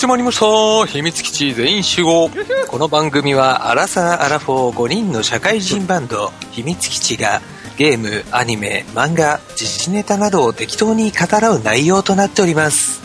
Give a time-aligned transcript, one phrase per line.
[0.00, 2.30] 始まりました秘密基地全員集合。
[2.68, 7.42] この番組はアラサー・アラフォー5人の社会人バンド秘密基地が
[7.76, 13.02] ゲーム、アニメ、漫画、自治ネタなどを適当に語らう内容となっております。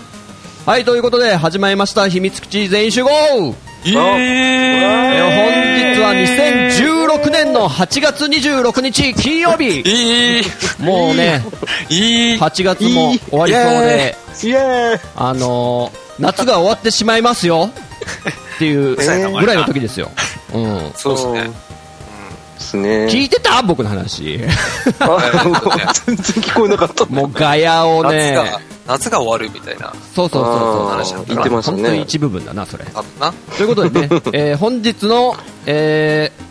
[0.65, 3.09] はい、ということで、始まりました、秘密基地全員集合。
[3.09, 9.81] イエーイえー本日は2016年の8月26日金曜日。
[9.81, 10.43] いい。
[10.81, 11.43] もうね、
[11.89, 12.37] いい。
[12.37, 14.99] 8月も終わりそうで、イエーイ。
[15.17, 17.69] あのー夏が終わってしまいますよ
[18.55, 20.11] っていうぐらいの時ですよ。
[20.53, 20.91] うん。
[20.95, 21.41] そうですね
[22.55, 22.89] ですね。
[23.07, 24.39] 聞いてた僕の話。
[24.99, 27.05] あ全然聞こえなかった。
[27.05, 30.91] もうガヤを夏ねが、夏が終わるみたいなそうそうそうそう。
[30.91, 32.85] あー言ってますね本当に一部分だな、それ。
[33.19, 36.45] なということでね、 えー本日の、えー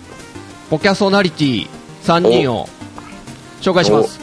[0.70, 1.68] ポキャソナリティ
[2.04, 2.68] 3人を
[3.60, 4.18] 紹介します。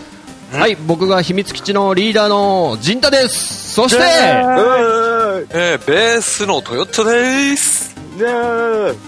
[0.52, 3.72] はい、僕が秘密基地のリーダーの陣太です。
[3.74, 9.00] そして、うえー、ベースのトヨットですーね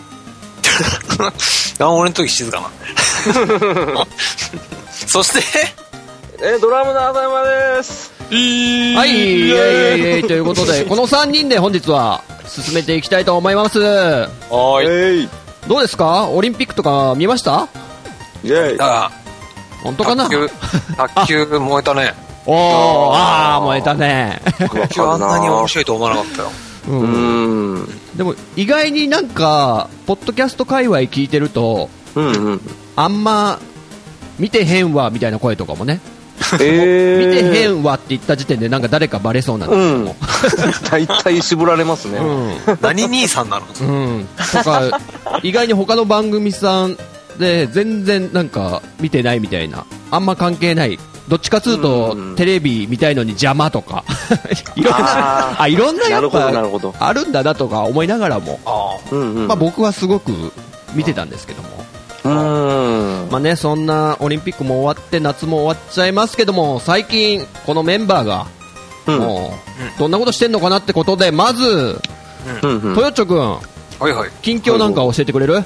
[1.80, 2.70] あ俺の時静かな
[4.90, 5.84] そして
[6.42, 8.12] えードラムの浅山です。
[8.32, 13.80] いはい、イエイイエイイエイということで、この3人で本日は進めていきたいと思います。
[13.80, 15.30] はーい。
[15.68, 17.68] どうですかオリンピックとか見ました
[18.44, 18.78] イェイ。
[18.78, 19.12] だ
[19.84, 20.24] 本当かな？
[20.30, 20.50] 卓球
[20.98, 22.14] 卓球燃えたね
[22.46, 24.42] おー、あー、燃えたね。
[24.58, 26.52] 卓球あんなに面白いと思わなかったよ
[26.90, 28.00] うんうーん。
[28.18, 32.62] でも意外になんか、ポッドキャスト界隈聞いてると、うんうん。
[32.98, 33.60] あんま
[34.38, 36.02] 見てへんわみたいな声とかもね、
[36.60, 37.44] えー。
[37.46, 42.20] 見てへんわって言った時点でなんか誰かバレそうなんですけども、 大体絞られますね。
[42.82, 43.66] 何兄さんなの？
[43.80, 45.00] うん、うん、とか
[45.44, 46.98] 意外に他の番組さん
[47.40, 49.86] で全然なんか見てないみたいな。
[50.12, 51.00] あんま関係ない。
[51.28, 52.36] どっちかつうとうん。
[52.36, 54.04] テレビ見たいのに邪魔とか。
[54.76, 57.08] いろんなああいろんなやっなるほどなるぱ。
[57.08, 58.60] あるんだなとか思いながらも。
[59.48, 60.32] まあ、僕はすごく
[60.94, 61.70] 見てたんですけども、
[62.26, 63.32] うーん。
[63.32, 68.46] まあね、そんなオリンピックも終わって夏も終わっちゃいますけども最近、このメンバーが
[69.08, 69.18] うん。
[69.20, 69.58] も
[69.98, 72.00] うどんなことしてんのかなってことでまず、
[72.62, 72.96] うんうん。
[72.96, 73.38] トヨッチョ君
[74.00, 74.30] はいはい。
[74.42, 75.64] 近況なんか教えてくれる？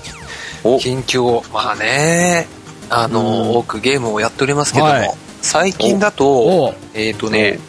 [0.76, 0.80] お。
[0.80, 2.48] 近況まあね。
[2.90, 5.14] あの、多くゲームをやっておりますけども、はい。
[5.42, 6.12] 最近だお。
[6.12, 7.60] とえっ、とね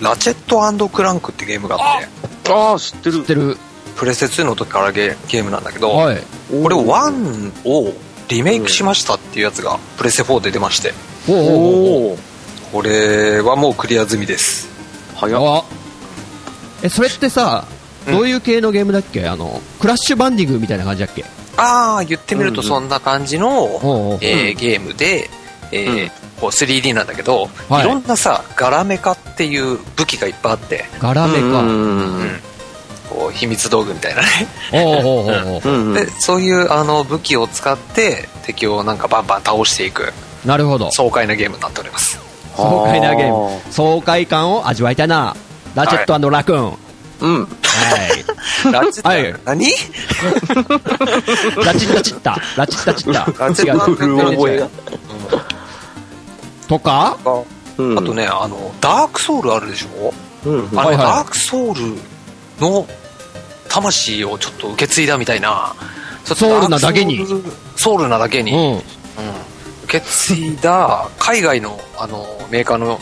[0.00, 2.00] ラチェットクランクってゲームがあっ
[2.42, 2.52] て。
[2.52, 3.18] ああ、知ってる。
[3.20, 3.24] 知っ。
[3.26, 3.56] てる。
[3.96, 6.16] プレステ2の時からゲゲームなんだけど、はい。
[6.18, 7.92] これ1を
[8.28, 10.94] リメイクしましたっていうやつがプレステ4で出まして。
[11.28, 12.18] おうお。
[12.72, 14.68] これはもうクリア済みです。
[15.16, 15.42] 早っ。
[15.42, 15.64] あ。
[16.84, 17.66] えそれってさ
[18.06, 18.14] うん。
[18.14, 19.26] どういう系のゲームだっけ？
[19.26, 21.24] あのクラッシュバンディングみたいな感じだっけ？
[21.58, 23.48] ああ言ってみるとそんな感じの、
[24.22, 25.28] えーゲームで、
[25.72, 26.08] え
[26.40, 27.84] こう 3D なんだけど、はい。
[27.84, 32.18] い、ろんなさガラメカっていう武器がいっぱいあって、ガラメかうん。
[32.20, 32.30] うん
[33.08, 34.28] こう秘密道具みたいなね。
[36.20, 40.12] そういうあの武器を使って敵をなんかバンバン倒していく。
[40.44, 40.90] なるほど。
[40.92, 42.20] 爽快なゲームになっております。
[42.54, 43.72] 爽快なゲーム。
[43.72, 45.34] 爽快感を味わいたいな。
[45.74, 46.78] ラチェットラクーン、
[47.20, 47.44] うん。
[47.44, 48.72] はい。
[48.72, 49.34] ラチッタ、はい。
[49.44, 49.66] 何？
[51.64, 52.40] ラチッタチッタ。
[52.56, 53.44] ラチッタチッタ。
[53.44, 54.14] ラチェット違う。
[54.16, 54.68] うる覚えが。
[56.68, 57.18] とか？
[57.78, 57.98] うん。
[57.98, 58.14] あと。
[58.14, 60.12] ねあのダークソウルあるでしょ？
[60.44, 60.96] あの、はいはい。
[60.98, 61.80] ダークソウル
[62.60, 62.86] の
[63.68, 65.74] 魂をちょっと受け継いだみたいな。
[66.24, 67.18] ソウルなだけに。
[67.18, 68.72] ダークソウルソウルなだけに、うん。
[68.74, 68.82] うん
[69.84, 73.00] 受け継いだ海外のあのメーカーの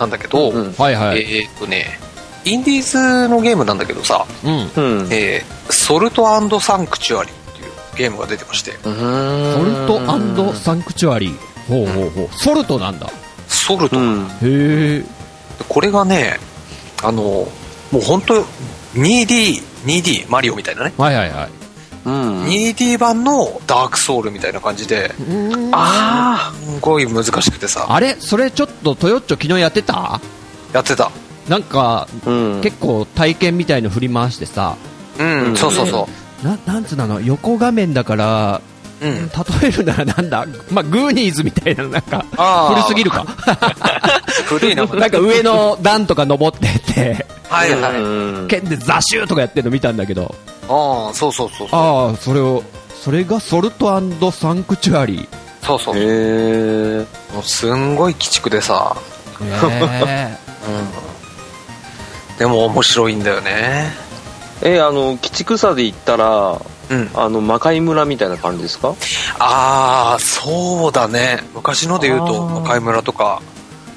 [0.00, 0.72] なんだけど、うん。
[0.72, 2.00] はいはい、えーっとね
[2.44, 4.50] インディーズのゲームなんだけどさ、うん。
[4.52, 5.08] うん。
[5.10, 8.72] えーソルトサンクチュアリっていうゲームが出てまして。
[8.72, 11.28] ソルトサンクチュアリ。
[11.28, 11.38] ー
[11.68, 12.28] ほうほうほう。
[12.36, 13.08] ソルトなんだ。
[13.48, 14.26] ソルト、うん。
[14.26, 15.04] へえ
[15.68, 16.38] これがね
[17.02, 17.48] あのも
[17.94, 18.42] う本当
[18.94, 21.50] 2D 2D マリオみたいなね、はいはいはい。
[22.04, 22.44] うん。
[22.44, 25.12] 2D 版のダークソウルみたいな感じで
[25.72, 27.86] あすごい難しくてさ。
[27.88, 28.16] あれ？
[28.18, 30.20] それちょっとトヨッチョ昨日やってた？
[30.72, 31.10] やってた
[31.48, 32.30] なんかあ。
[32.30, 32.60] うん。
[32.62, 34.76] 結構体験みたいの振り回してさ。
[35.18, 35.56] うん、うん。
[35.56, 36.08] そうそうそ
[36.42, 38.60] ななんつうのあの横画面だから
[39.00, 39.28] ううん。
[39.60, 42.24] 例えるならなんだ、 まあ、グーニーズみたいななんか
[42.68, 43.26] 古すぎるか。
[44.46, 47.26] 古いななんか上の段とか登ってって。
[47.48, 50.34] はいはい、うん剣でザシューとかやってるの見たんだけど。
[50.68, 51.80] ああそうそうそうそう。
[51.80, 52.62] ああそれを
[53.02, 53.90] それがソルト
[54.30, 55.28] サンクチュアリ。
[55.66, 55.96] そうそう。
[55.96, 57.06] へえ。
[57.34, 60.38] もうすんごい鬼畜でさ、ーへ
[60.68, 61.01] うん、
[62.42, 63.92] でも面白いんだよね。
[64.62, 66.60] え、あの、鬼畜さで言ったら、
[66.90, 67.10] うん。
[67.14, 68.96] あの、魔界村みたいな感じですか？
[69.38, 71.44] ああそうだね。
[71.54, 72.64] 昔ので言うとあー。
[72.64, 73.40] 赤井村とか。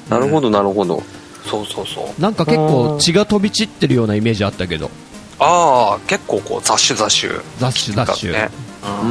[0.08, 1.02] なるほど、なるほど。
[1.44, 2.04] そうそうそう。
[2.06, 4.92] えなんか結構血が飛び散ってるようなイメージあったけど。
[5.40, 7.32] ああ、結構こう雑種雑種。
[7.58, 8.32] 雑種雑種。
[8.32, 8.48] ね。
[8.84, 9.08] うー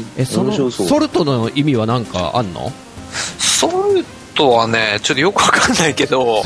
[0.00, 0.06] ん。
[0.18, 2.70] え、その、ソルトの意味は何かあんの？
[3.38, 4.04] ソル
[4.40, 6.42] トはね、ちょっとよくわかんないけど、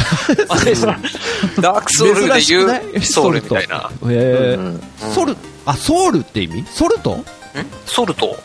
[0.49, 3.91] あ れダークソウルで言うソウルみたいな。
[4.11, 4.83] へえ、うん。
[5.15, 6.65] ソル、あ、ソウルって意味？
[6.73, 7.13] ソルト？
[7.13, 7.25] ん？
[7.87, 8.37] ソルト。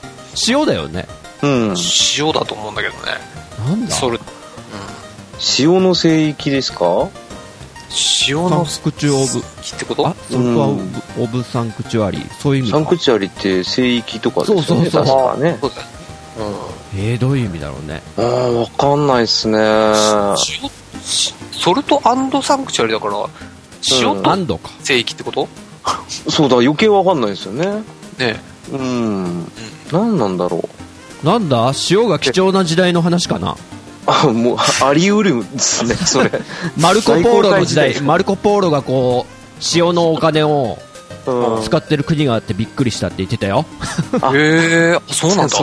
[0.47, 1.07] 塩だよね。
[1.41, 1.75] うん。
[2.17, 3.13] 塩だと思うんだけどね。
[3.67, 3.95] なんだ？
[3.95, 4.19] ソル
[5.57, 6.77] 塩の聖域ですか？
[6.77, 7.09] サン
[8.29, 10.07] 塩のクチュオブ、木ってこと？
[10.07, 10.83] あ、ソルトはオブ
[11.23, 12.33] オブサンクチュアリー。
[12.39, 12.77] そういう意味か。
[12.77, 14.63] サンクチュアリって聖域とかですよね。
[14.63, 15.57] そうそうそう確かね。
[15.59, 15.71] そう
[16.39, 16.57] だよね。
[16.95, 18.01] えー、どういう意味だろうね。
[18.17, 19.57] ああ、わかんないっすね。
[21.51, 22.01] ソルト
[22.41, 23.13] サンクチュアリだから、
[23.91, 24.69] 塩うんとアンドか。
[24.83, 25.47] 聖域ってこと？
[26.29, 27.83] そうだ、余計わかんないですよね。
[28.17, 28.41] ね
[28.71, 29.51] うん。
[29.91, 30.67] 何なんだろ
[31.23, 31.25] う。
[31.25, 31.71] なんだ？
[31.89, 33.55] 塩が貴重な時代の話かな？
[34.05, 36.31] あ、もう、あり得るんですね、 それ。
[36.77, 40.77] マルコ・ポーロの時代、マルコ・ポーロがこう、塩のお金を
[41.27, 43.65] うん使ってる国があってびっくりしたって言ってたよ。
[44.21, 45.57] あへえ、そうなんだ。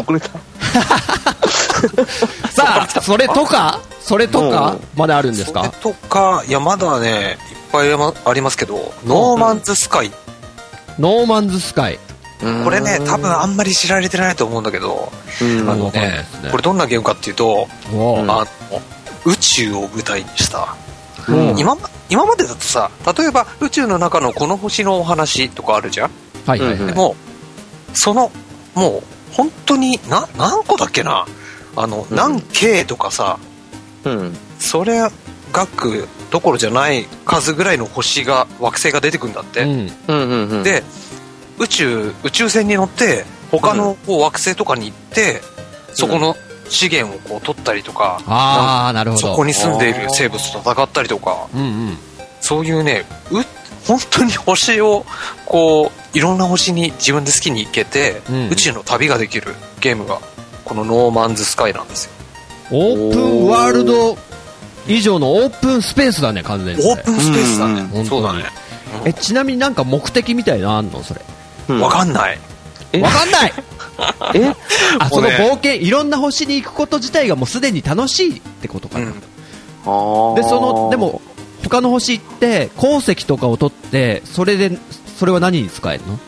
[2.51, 10.13] さあ、それとかそれとかまだあるんですそれかとか、いや、まだね、いっぱいありますけど、 No Man's Sky。
[10.99, 11.99] No Man's Sky。
[12.65, 16.27] これね、多分あんまり知られてないと思うんだけど、うん、あのね。
[16.51, 18.47] これどんなゲームかっていうと、あの、
[19.25, 20.77] 宇宙を舞台にした、
[21.29, 21.59] うん。
[21.59, 26.11] 今ま今までだとさ、例えば宇宙の中のこの星のお話とかあるじゃん？
[26.47, 26.79] はいはいはい。
[26.79, 27.17] うんでも、
[27.95, 28.31] その、
[28.75, 29.03] もう、
[29.37, 31.27] 本当に、な、何個だっけな？
[31.77, 33.39] あの、うん何 K とかさ、
[34.05, 34.37] うん。
[34.59, 35.01] それ、
[35.53, 39.63] 額どころじゃない数ぐらいの星が、惑星が出てくんだって。
[39.63, 39.71] うん。
[40.09, 40.83] うんうんうん。、で、
[41.59, 45.41] 宇宙、宇宙船に乗って、他のこう惑星とかに行って、
[45.93, 46.37] そこの
[46.69, 49.29] 資源をこう取ったりとか、あー、なるほど。
[49.29, 51.99] そこに住んでいる生物と戦ったりとか、うんうん。
[52.41, 53.37] そういうね、う、
[53.87, 55.05] 本当に星を、
[55.45, 60.21] こう、いろんな星に自分で好きに行けて、うん宇宙の旅ができるゲームが、
[60.65, 62.11] このノーマンズスカイなんですよ。
[62.71, 64.17] オープンワールド
[64.89, 66.83] 以上のオープンスペースだね、完全に。
[66.85, 67.91] オープンスペースだね。
[67.95, 68.45] うんそうだね。
[69.05, 71.03] え、ちなみになんか目的みたいなのあんの？
[71.03, 71.21] それ。
[71.69, 72.39] うんわかんない。
[72.93, 73.01] え？
[73.03, 73.53] わかんない
[74.35, 74.55] え？
[74.99, 79.07] あ、その冒険、いろんな星に行くこと自体がもうすでに楽しいってことかな。
[79.07, 80.35] うん。
[80.37, 81.21] で、その、でも、
[81.63, 84.79] 他の星行って、鉱石とかを取って、それで、
[85.17, 86.19] それは何に使えるの？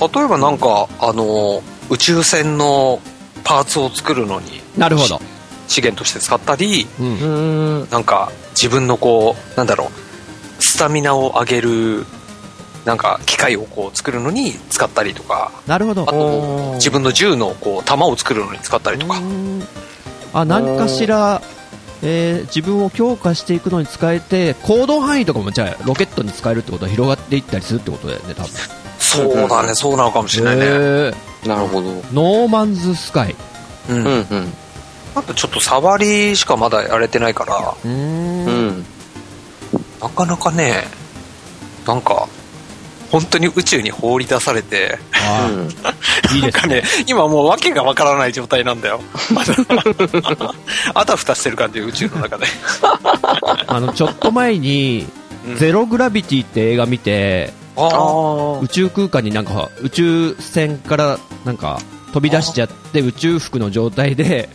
[0.00, 3.00] 例えばなんか、あの、宇宙船の
[3.44, 5.20] パーツを作るのに、なるほど。
[5.68, 7.88] 資源として使ったり、うん。
[7.90, 12.06] なんか自分のこう、なんだろう、スタミナを上げる、
[12.84, 16.06] なんか機械をこう作るのに使ったりとか、なるほどあ。
[16.06, 19.62] と自分の銃のこう弾を作るのに使ったりとか、うん
[20.32, 21.40] あ、何かしら、
[22.02, 28.50] えー自分を強化していくのに使えて、行動範囲とかもじゃあ、ロケットに使えるってことは広がっていったりするってことだよね、多分。
[28.98, 30.64] そうだね、そうなのかもしれないね。
[30.64, 31.14] へー
[31.46, 31.90] なるほど。
[32.12, 33.34] ノーマンズスカイ。
[33.90, 33.96] うん。
[33.96, 34.52] うんうん。
[35.14, 38.86] あとちょっと触りしかまだやれてないから、うーんうん。
[40.00, 40.86] なかなかね、
[41.86, 42.28] なんか、
[43.12, 46.40] 本当に宇宙に放り出されて、あうん。
[46.40, 49.02] なんかね、今もう訳がわからない状態なんだよ。
[50.94, 52.46] あたふたしてる感じ、宇宙の中で。
[53.68, 55.22] あの、ちょっと前に、うん
[55.56, 57.52] ゼログラビティって映画見て。
[57.76, 61.80] あ宇宙空間になんか、宇宙船からなんか、
[62.12, 64.48] 飛び出しちゃって宇宙服の状態で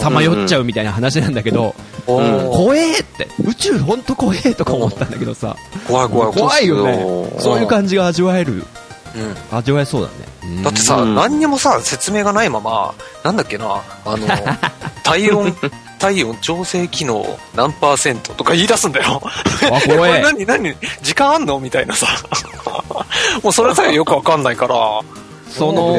[0.00, 1.74] さまよっちゃうみたいな話なんだけど、
[2.06, 5.56] うん怖えって、宇宙ほんと怖えとか思ったんだけどさ、
[5.88, 6.66] 怖い怖い怖い。
[6.66, 6.92] よね
[7.34, 7.38] う。
[7.38, 8.62] んそういう感じが味わえる、うん
[9.56, 10.62] 味わえそうだね。
[10.62, 14.26] だってさ、うん何にもさ、説明がないまま、なんだっけな、あの、
[15.04, 15.54] 体温、
[15.98, 19.22] 体温調整機能何パーセントとか言い出すんだよ。
[19.24, 20.20] あ、これ怖え。
[20.24, 21.60] 何何時間あんの？
[21.60, 22.06] みたいなさ。
[23.42, 24.74] もうそれさえよくわかんないから。
[25.56, 25.98] その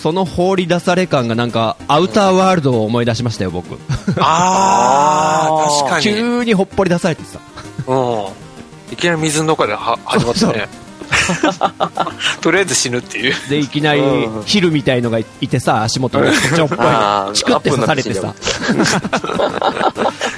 [0.00, 3.78] その放り出され感がなんか、アウターワールドを思い出しましたよ、僕。
[4.18, 6.04] あー、確かに。
[6.04, 7.40] 急にほっぽり出されてさ。
[7.86, 8.92] うん。
[8.92, 10.68] いきなり水の中では始まったね。
[12.40, 13.34] とりあえず死ぬっていう。
[13.48, 16.78] で、いきなりうんヒルみたいのがいてさ、足元にちょっぽい、
[17.34, 18.34] チクって刺されてさ。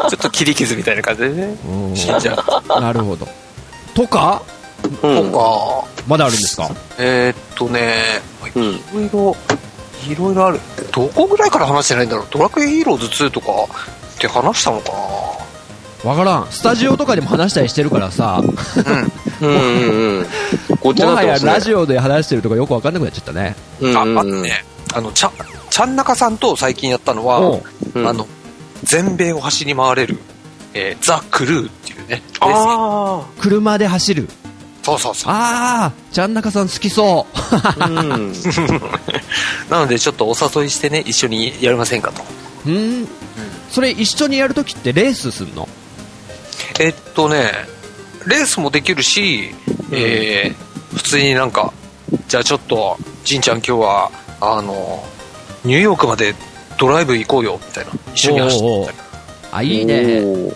[0.09, 1.57] ちょっと切り傷みたいな感じでね。
[1.69, 2.35] うん死んじゃ
[2.79, 2.81] う。
[2.81, 3.29] なるほど。
[3.95, 4.43] とか？
[4.83, 4.87] う
[5.21, 6.69] んとか、まだあるんですか？
[6.99, 8.21] えーっとね、
[8.55, 9.37] うんいろいろ、
[10.11, 10.61] いろいろある。
[10.93, 12.27] どこぐらいから話してないんだろう？
[12.31, 13.47] ドラクエヒーローズ2とか
[14.17, 14.91] って話したのか
[16.05, 16.47] わからん。
[16.51, 18.43] スタジオとかでも話したりしてるからさ、
[18.85, 19.13] なうん。
[19.41, 20.27] うんうんうん。
[20.81, 23.55] こっちもはやラジオで話してるとかよくわかんなくなっちゃったね。
[23.83, 24.65] あ、うんうんあとね、
[24.95, 25.33] あの、ちゃ、
[25.71, 27.63] ちゃんなかさんと最近やったのは、おう
[27.95, 28.27] うんあの、
[28.83, 30.19] 全米を走り回れる、
[30.73, 34.29] えーザ・クルーっていうね、レースあ車で走る。
[34.91, 35.33] そうそうそう。
[35.33, 37.27] あー、ちゃんなかさん好きそ
[37.81, 37.85] う。
[37.85, 38.33] うん。
[39.71, 42.23] なのでちょっとお誘いしてね、一緒にやりませんかと。
[42.67, 43.09] うん。
[43.71, 45.69] それ一緒にやるときってレースすんの？
[46.81, 47.53] えっとね、
[48.27, 49.55] レースもできるし、
[49.93, 51.73] えー、普通になんか、
[52.29, 55.05] じゃあちょっと、じんちゃん今日は、あの、
[55.65, 56.35] ニューヨークまで
[56.79, 57.93] ドライブ行こうよ、みたいな。
[58.15, 59.03] 一緒に走ってみたいな。
[59.53, 60.01] あ、いいね。
[60.19, 60.55] うん。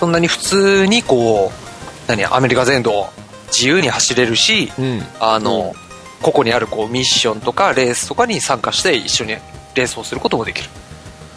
[0.00, 1.67] そんなに普通にこう、
[2.08, 3.06] 何、アメリカ全土
[3.48, 5.02] 自由に走れるし、うん。
[5.20, 5.74] あの、
[6.22, 9.30] 個々にあるこうミッションとかレースとかに参加して一緒に
[9.74, 10.68] レースをすることもできる。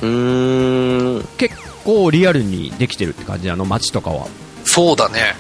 [0.02, 1.28] うーん。
[1.38, 4.26] 結構リアルにできてるって感じ、あの街とかは。
[4.66, 5.36] そうだね。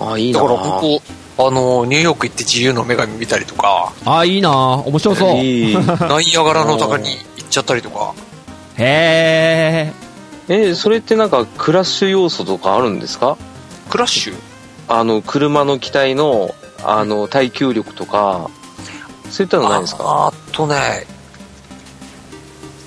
[0.00, 0.28] あ、いうん。
[0.30, 1.00] いなだから本
[1.36, 5.36] 当、あの、ニューヨーク行って自由の女神見たりとか、あ、いいな面白そう。
[5.36, 5.76] いい。
[5.76, 8.14] ナイアガラの高に行っちゃったりとか、
[8.78, 9.92] へ
[10.48, 13.36] え、それってなんかクラッシュ要素とかあるんですか？
[13.90, 14.34] クラッシュ？
[14.88, 18.50] あの、車の機体の、あの、耐久力とか、
[19.30, 20.04] そういったのないですか？
[20.04, 21.06] ああとね、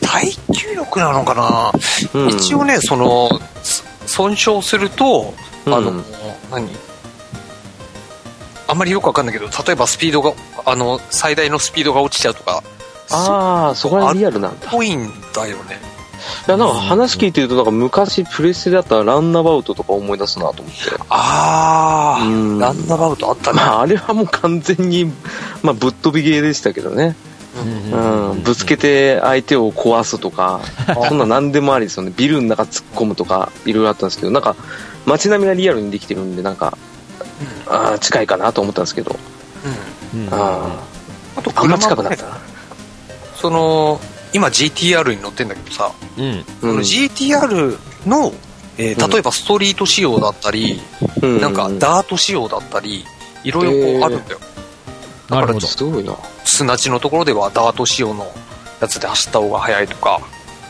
[0.02, 1.72] 耐久力なのかな、
[2.14, 2.30] うん。
[2.30, 3.30] 一応ね、その、
[3.64, 5.34] そ損傷すると、
[5.66, 6.04] あの、うん
[6.52, 6.70] 何？
[8.68, 10.34] あんまりよくわかんないけど、例えばスピードが、
[10.66, 12.64] あの、最大のスピードが落ちちゃうとか、
[13.12, 14.68] ああ、そこら辺リアルなんだ。
[14.70, 15.80] ぽいんだよね。
[16.48, 20.80] いや、なんか話聞いてると、なんか昔プレステだったらランナバウトとか思い出すなと思って。
[21.10, 23.58] あうんー、ランナバウトあったね。
[23.58, 25.06] まあ、あれはもう完全に、
[25.64, 27.16] まあ、ぶっ飛びゲーでしたけどね。
[27.56, 28.32] ー。
[28.32, 30.62] うん、ぶつけて相手を壊すとか、
[31.08, 32.14] そんな何でもありですよね。
[32.16, 34.56] ビルの中突っ込むとか、いろいろあったんですけど、なんか、
[35.06, 36.78] 街並みがリアルにできてるんで、なんか、
[37.68, 39.16] あー近いかなと思ったんですけど、
[40.14, 40.28] うん。
[40.28, 40.80] うんあ
[41.36, 42.38] あとーあんま近くなったな。
[43.36, 44.00] その、
[44.34, 46.46] 今 GTR に乗ってんだけどさ、うん。
[46.62, 48.34] その GTR の、
[48.78, 50.80] えーうん例えばストリート仕様だったり、
[51.22, 53.04] うんなんかダート仕様だったり、
[53.44, 54.40] いろいろこえーうあるんだよ。
[55.30, 55.60] なるほど。
[55.68, 56.16] すごいな。
[56.46, 58.32] 砂地のところではダート仕様の
[58.80, 60.22] やつで走った方が速いとか、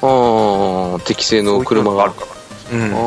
[0.02, 2.26] ああ、適正の車があるか
[2.72, 2.78] ら。
[2.78, 2.92] うん。
[2.92, 2.98] ら。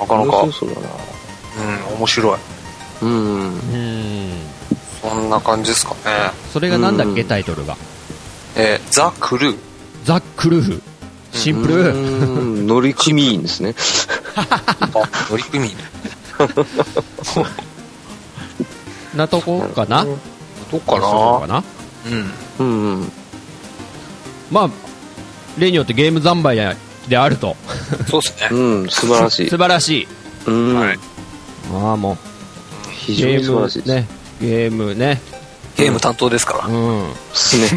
[0.00, 0.88] なかなか、面白そうだな。
[1.90, 2.38] うん、面白い。
[3.02, 3.10] うん。
[3.10, 4.32] うん。
[5.02, 6.00] そんな感じですかね。
[6.52, 7.76] それがなんだっけ、うんタイトルが。
[8.56, 9.58] えーザ・クルー。
[10.04, 10.80] ザ・クルー。
[11.32, 11.94] シンプル。
[11.94, 13.74] うん乗組員ですね。
[14.36, 14.46] あ、
[15.30, 15.76] 乗組員。
[19.16, 20.04] なとこかな？
[20.04, 21.54] どっかそうかな？
[21.54, 21.64] な
[22.58, 22.66] うん。
[22.66, 23.12] うんうん。
[24.50, 24.70] まあ、
[25.58, 26.56] 例によってゲーム三昧
[27.08, 27.56] であると。
[28.10, 28.48] そうですね。
[28.50, 29.58] うん、素晴らしい素。
[29.58, 30.08] 晴らしい。
[30.46, 30.74] うん。
[30.80, 30.98] はい。
[31.72, 32.16] ああ、もう。
[32.92, 33.88] 非常に素晴らしいです。
[33.88, 34.08] ね。
[34.40, 35.20] ゲームね。
[35.76, 36.66] ゲーム担当ですから。
[36.66, 37.12] うん。
[37.12, 37.68] ですね。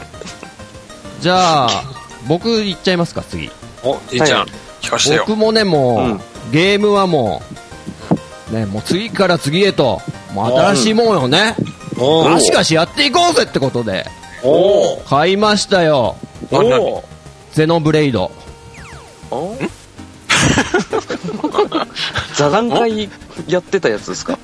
[1.20, 1.70] じゃあ、
[2.26, 3.50] 僕行っちゃいますか、次。
[3.82, 4.48] お、じいちゃん、はい
[4.82, 5.24] 聞かしてよ。
[5.26, 6.20] 僕もね、もう、うん
[6.52, 7.42] ゲームはも
[8.52, 10.00] う、ね、もう次から次へと、
[10.32, 11.56] もう新しいものをね、
[11.98, 14.06] おガシガシやっていこうぜってことで、
[14.44, 16.14] お買いましたよ。
[16.52, 17.02] お何お
[17.52, 18.30] ゼノブレイド。
[19.32, 19.56] お
[22.34, 23.08] 座談会
[23.48, 24.38] やってたやつですか？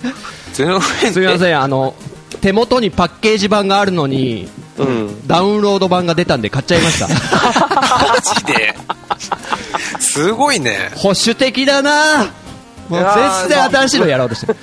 [0.55, 1.95] ゼノブレイドすみません、あの、
[2.43, 5.27] 手元にパッケージ版があるのに、うん。
[5.27, 7.09] ダウンロード版が出たんで買っちゃいました。
[7.09, 7.15] マ
[8.21, 8.75] ジで？
[10.01, 10.91] すごいね。
[10.97, 12.25] 保守的だな
[12.89, 14.53] もういやー絶対新しいのやろうとして。
[14.53, 14.59] で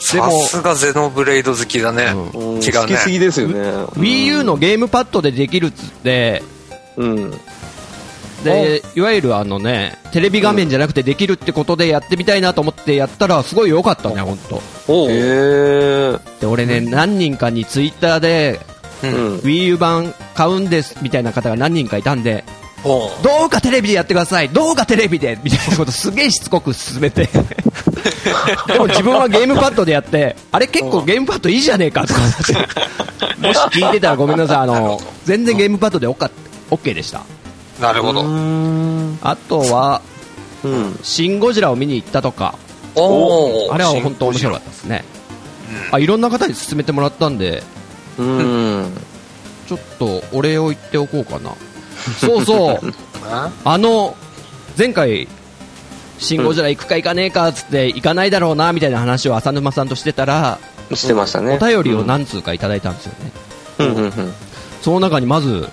[0.00, 2.06] さもすがゼノブレイド好きだね。
[2.34, 3.54] ううん違うね好きすぎですよね。
[3.94, 6.42] Wii U のゲームパッドでできるっつって、
[6.96, 7.40] うん。
[8.42, 14.62] で、いわゆるあのね、テレビ画面じゃなくてできるってことでやってみたいなと思ってやったらすごい良かったね、ほんと。
[14.88, 16.18] おうへえ。
[16.40, 18.60] で、俺ね、何人かにツイッターで、
[19.02, 19.06] う。
[19.06, 19.38] うんん。
[19.40, 22.44] Wii U 版買うんですみたいな方が何人かいたんで、
[22.84, 27.28] どうかテレビでやってくださいどうかテレビでみたいなことすげえしつこく勧めて。
[28.66, 32.52] でも自分はゲームパッドでやって、あれ結構ゲームパッドいいじゃねえかとか思って。
[33.46, 36.30] もし聞いてたらごめんなさい、あの、全然ゲームパッドでオッカ
[36.70, 37.22] OK でした。
[37.80, 38.22] なるほど。
[38.22, 39.18] うん。
[39.22, 40.02] あとは、
[40.64, 40.98] うん。
[41.02, 42.56] シン・ゴジラを見に行ったとか、
[42.94, 45.04] おあれは本当面白かったですね。
[45.90, 47.62] あ、いろんな方に勧めてもらったんで、
[48.18, 48.92] うん。
[49.66, 51.52] ちょっとお礼を言っておこうかな。
[52.18, 52.92] そうそう、
[53.24, 53.50] た。
[53.64, 54.16] あの、
[54.76, 55.28] 前回、
[56.18, 60.58] シン・ゴジラ行くか行かねえかっつって、行かないだろうなみたいな話を浅沼さんとしてたら、
[60.94, 61.58] してましたね。
[61.60, 63.32] お便りを何通かいただいたんですよね。
[63.78, 64.32] うんうんうん。
[64.82, 65.68] その中にまず、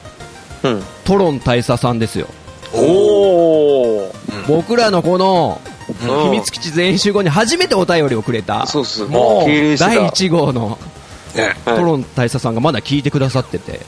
[0.64, 0.84] うん。
[1.06, 2.28] トロン大佐さんですよ。
[2.74, 4.12] おー。
[4.48, 9.08] 僕らのこの、うん秘密基地全員集合に初めてお便りをくれた、そう。
[9.08, 9.48] もう
[9.78, 10.78] 第1号の
[11.66, 13.80] トロン大佐さんがまだ聞いてくださってて、ぜ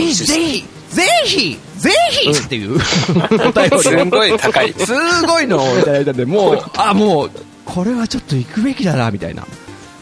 [0.00, 4.72] ひぜひ、ぜひぜひっていうお便りをすんごい高い。
[4.72, 4.92] す
[5.26, 7.30] ごいのをいただいたんで、もう、あ、もう、
[7.64, 9.42] これはちょっと行くべきだな、みたいな。
[9.42, 9.46] あ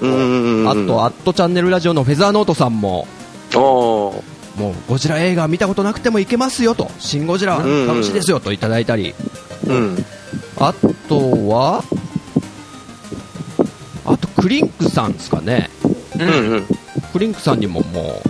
[0.03, 3.07] と、アットチャンネルラジオのフェザーノートさんも、
[4.57, 9.15] もう、ゴジラ映画見たことなくても行けますよと、シン・ゴジラ楽しいですよといただいたり、
[9.67, 10.05] うん。
[10.59, 10.75] あ
[11.09, 11.85] とは、
[14.05, 15.71] あと、クリンクさんですかね。
[16.19, 16.67] うんうん。
[17.13, 18.23] クリンクさんにもも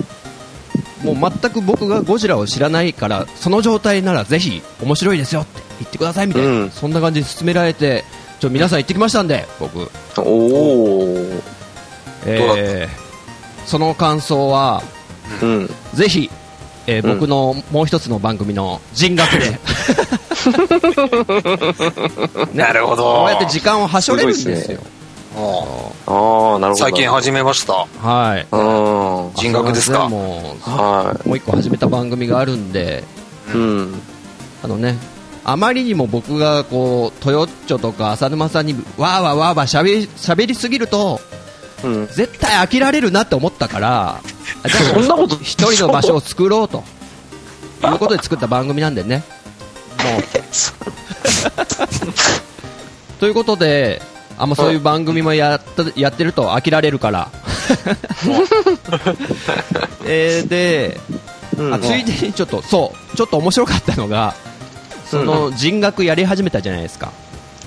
[1.02, 8.04] う、もう全く僕がゴジラを知らないから、その状態ならぜひ面白いですよって言ってくださいみたいな、うんそんな感じで勧められて、
[8.38, 9.90] ちょ皆さん行ってきましたんで、僕。
[10.18, 11.16] おお。
[12.26, 13.10] えー
[13.66, 14.82] その感想は、
[15.42, 15.70] うん。
[15.94, 16.30] ぜひ、
[16.86, 19.60] えーうん僕のもう一つの番組の人学で、
[22.54, 23.02] なるほど。
[23.02, 24.80] こうやって時間をはしょれるんですよ。
[25.36, 26.86] もああ、なるほど。
[26.86, 27.86] う最近始めました。
[28.02, 28.46] はい。
[28.50, 29.32] うん。
[29.34, 30.08] 人格ですか？
[30.08, 33.04] もうはもう一個始めた番組があるんで、
[33.48, 33.52] い。
[33.52, 34.02] うん。
[34.62, 34.98] あのね、
[35.44, 41.20] あまりにも僕がこう、トヨッチョとか浅沼さんにわーわーわーわーしゃべり喋りすぎると、
[41.82, 42.06] うん。
[42.08, 44.20] 絶対飽きられるなって思ったから、
[44.94, 46.84] そんなこと一人の場所を作ろうと、
[47.84, 49.22] いうことで作った番組なんでね。
[50.02, 50.22] もう。
[53.20, 54.00] ということで、
[54.38, 57.28] あんまそういう番組もやったやってると飽きられるから。
[60.06, 60.98] えーで、
[61.58, 64.34] うんあついでにちょっと、そう、ちょっと面白かったのが、
[65.10, 67.12] その人学やり始めたじゃないですか。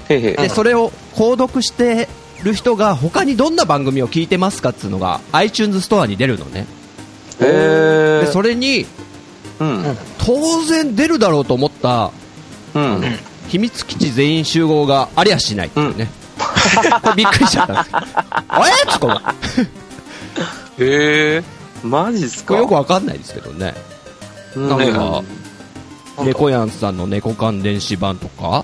[0.09, 0.21] へへ。
[0.33, 2.09] で、それを購読して
[2.43, 6.65] る人が他にどんな番組を聞いてますかっていうのが iTunes ストアに出るのね。
[7.41, 8.25] へえ。
[8.25, 8.85] で、それに
[9.59, 9.97] うん。
[10.17, 12.11] 当然出るだろうと思った
[12.73, 13.01] うん。
[13.49, 16.09] 秘密基地全員集合がありゃしないっていうね。
[17.03, 17.97] これ びっくりしちゃったんですけど。
[18.47, 19.35] あれっつか
[20.79, 21.43] へえ。
[21.83, 22.55] マジっすか？
[22.57, 23.73] よくわかんないですけどね。
[24.55, 25.21] うんなんか、
[26.23, 28.63] 猫やんさんの猫缶電子版とか、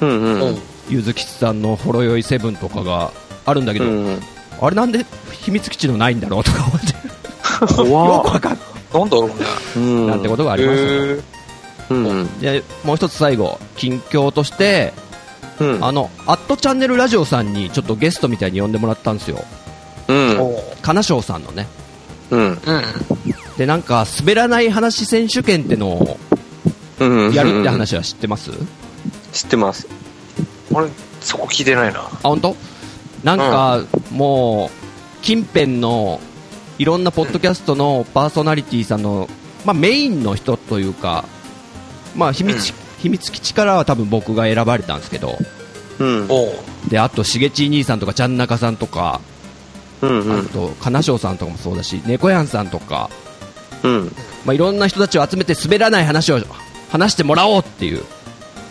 [0.00, 0.58] うんううんん。
[0.88, 3.12] ゆずきちさんのほろ酔いセブンとかが
[3.46, 4.20] あるんだけど、うん。
[4.60, 8.74] あれなんで秘密基地のないんだろうとか思って、よ怖くわかんない。
[8.94, 9.34] なんだろうね。
[9.76, 10.06] うん。
[10.06, 10.88] なんてことがありますよ。
[10.88, 11.22] へえ。
[11.90, 12.40] うん。
[12.40, 14.92] で、もう一つ最後、近況として、
[15.60, 15.84] うん。
[15.84, 19.44] あの、アットチャンネルラジオさんにちょっとゲストみたいに呼んでもらったんですよ。
[20.08, 20.56] うん。
[20.82, 21.66] 金賞さんのね。
[22.30, 22.40] うん。
[22.40, 22.58] うん。
[23.56, 26.18] で、なんか、滑らない話選手権ってのを
[27.00, 27.32] うん。
[27.32, 28.50] やるって話は知ってます、
[29.32, 29.86] 知ってます。
[30.74, 30.88] 俺、
[31.20, 32.00] そこ聞いてないな。
[32.00, 32.56] あ、本当？
[33.22, 36.20] なんか、もう、近辺の、
[36.78, 39.28] いろんなポッドキャストのパーソナリティさんの、
[39.64, 41.24] まあメインの人というか、
[42.14, 45.36] まあ秘密、うん秘密基地からは多分僕が選ばれたんですけど、
[45.98, 46.28] うん。
[46.88, 49.20] で、あと、しげち兄さんとか、ちゃんなかさんとか、
[50.00, 50.40] うんうん。
[50.40, 53.10] あと、金賞さんとかもそうだし、猫やんさんとか、
[53.82, 54.04] うん。
[54.46, 56.38] まあいろんな人たちを集めて滑らない話を
[56.90, 58.02] 話してもらおうっていう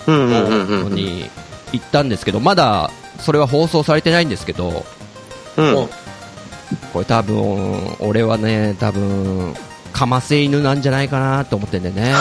[0.07, 0.83] うんうんうんうん。
[0.85, 1.29] のに
[1.73, 4.85] 行ったんですけど、まだそれは放送されてないんですけど、
[5.57, 5.89] うん。
[6.91, 9.53] これ多分、俺はね、多分、
[9.91, 12.13] かませ犬なんじゃないかなと思ってんだよね。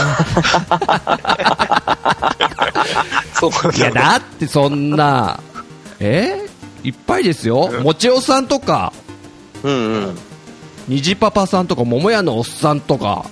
[3.74, 5.40] いや、だってそんな、
[5.98, 6.46] え？
[6.84, 7.70] いっぱいですよ。
[7.82, 8.92] もちおさんとか、
[9.62, 10.18] うんうん。
[10.88, 13.24] 虹パパさんとか、桃屋のおっさんとか、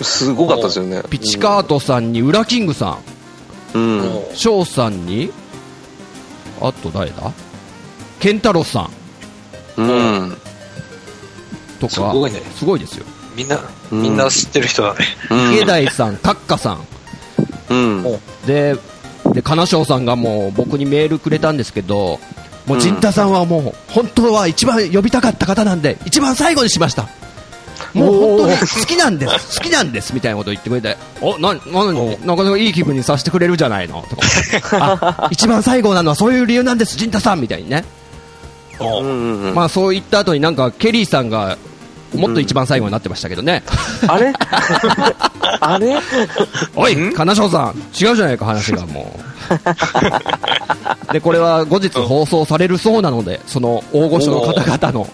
[0.00, 1.02] すごかったですよね。
[1.08, 2.98] ピチカートさんに、ウラキングさ
[3.74, 4.24] ん、うん。
[4.34, 5.30] 翔さんに、
[6.60, 7.32] あと誰だ？
[8.20, 8.88] ケンタロウさ
[9.76, 10.36] んうん。
[11.80, 13.04] とか、すごいねすごいですよ。
[13.36, 13.60] みんな、
[13.92, 15.04] うんみんな知ってる人だね。
[15.52, 16.86] 池大さん、カッカさん、
[17.68, 18.06] うん。
[18.06, 18.76] おで、
[19.32, 22.18] で、金賞さんがもう僕にメールくれたんですけど、
[22.66, 27.08] もう、うん陣太さんはもう、本当は一番呼びたかった方なんで、一番最後にしました。
[27.96, 34.22] もう本当に好きなんです、 好きなんです、みたいなこと言ってくれて、お、な、な、なかなかいい気分にさせてくれるじゃないの、とか。
[35.22, 37.84] あ、一番最後なのはそういう理由なんです、陣太さん、みたいにね。
[39.54, 41.56] まあそう言った後になんか、ケリーさんが、
[42.14, 43.62] もっと一番最後になってましたけどね。
[44.06, 44.32] あれ？
[45.60, 45.96] あれ？
[46.74, 49.18] おい、金賞さん、違うじゃないか、話がも
[51.10, 51.12] う。
[51.12, 55.08] で、これは後日放送されるそうなので、その大御所の方々の。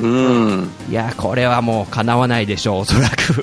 [0.00, 0.70] うん。
[0.90, 3.42] いや、これはもう叶わないでしょう、おそらく。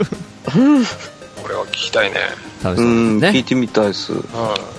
[1.41, 2.17] これは聞きたいね。
[2.63, 2.83] 楽しう。
[2.83, 3.39] そうんですね。
[3.39, 4.13] 聞いてみたいです。
[4.13, 4.23] う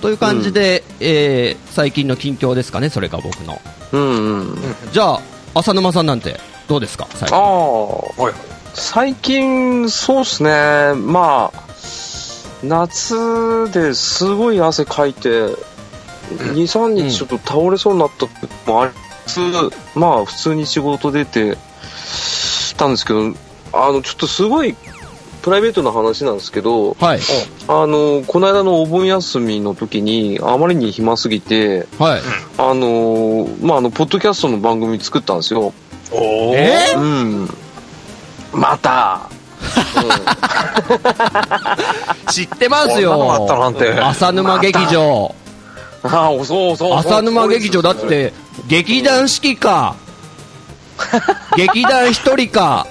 [0.01, 3.61] という感じで、えー最近の近況ですかね、それが僕の。
[3.91, 4.57] うんうん。
[4.91, 5.21] じゃあ、
[5.55, 7.37] 浅沼さんなんて、どうですか、最ああ
[8.15, 8.23] 近。。
[8.23, 8.25] ん。
[8.25, 8.33] はい。
[8.73, 10.93] 最近、そうっすね。
[10.95, 11.59] まあ、
[12.63, 15.55] 夏ですごい汗かいて、2、
[16.63, 18.31] 3日ちょっと倒れそうになった時
[18.65, 18.91] もあり
[19.25, 21.57] つつ、まあ、普通に仕事出て
[22.75, 23.33] たんですけど、
[23.73, 24.75] あの、ちょっとすごい、
[25.41, 27.19] プライベートな話なんですけど、はい。
[27.67, 32.21] あの、この間のお盆休みの時に、あまりに暇すぎて、はい。
[32.57, 35.73] あの、まあ、あの、ポッドキャストの番組作ったんですよ。
[36.11, 37.49] おーえうん。
[38.53, 39.29] また、
[42.29, 43.47] 知ってますよ。
[43.47, 43.91] なんて。
[43.93, 45.33] 浅沼劇場。
[46.03, 46.97] ああ、そうそう。
[46.97, 47.95] 浅沼劇場だっ。
[47.95, 48.33] て、
[48.67, 49.95] 劇団四季か。
[51.55, 52.87] 劇団一人か。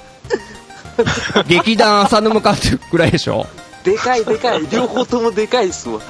[1.46, 3.46] 劇団浅沼かってぐらいでしょ。
[3.84, 4.66] でかいでかい。
[4.70, 6.00] 両方ともでかいっすわ。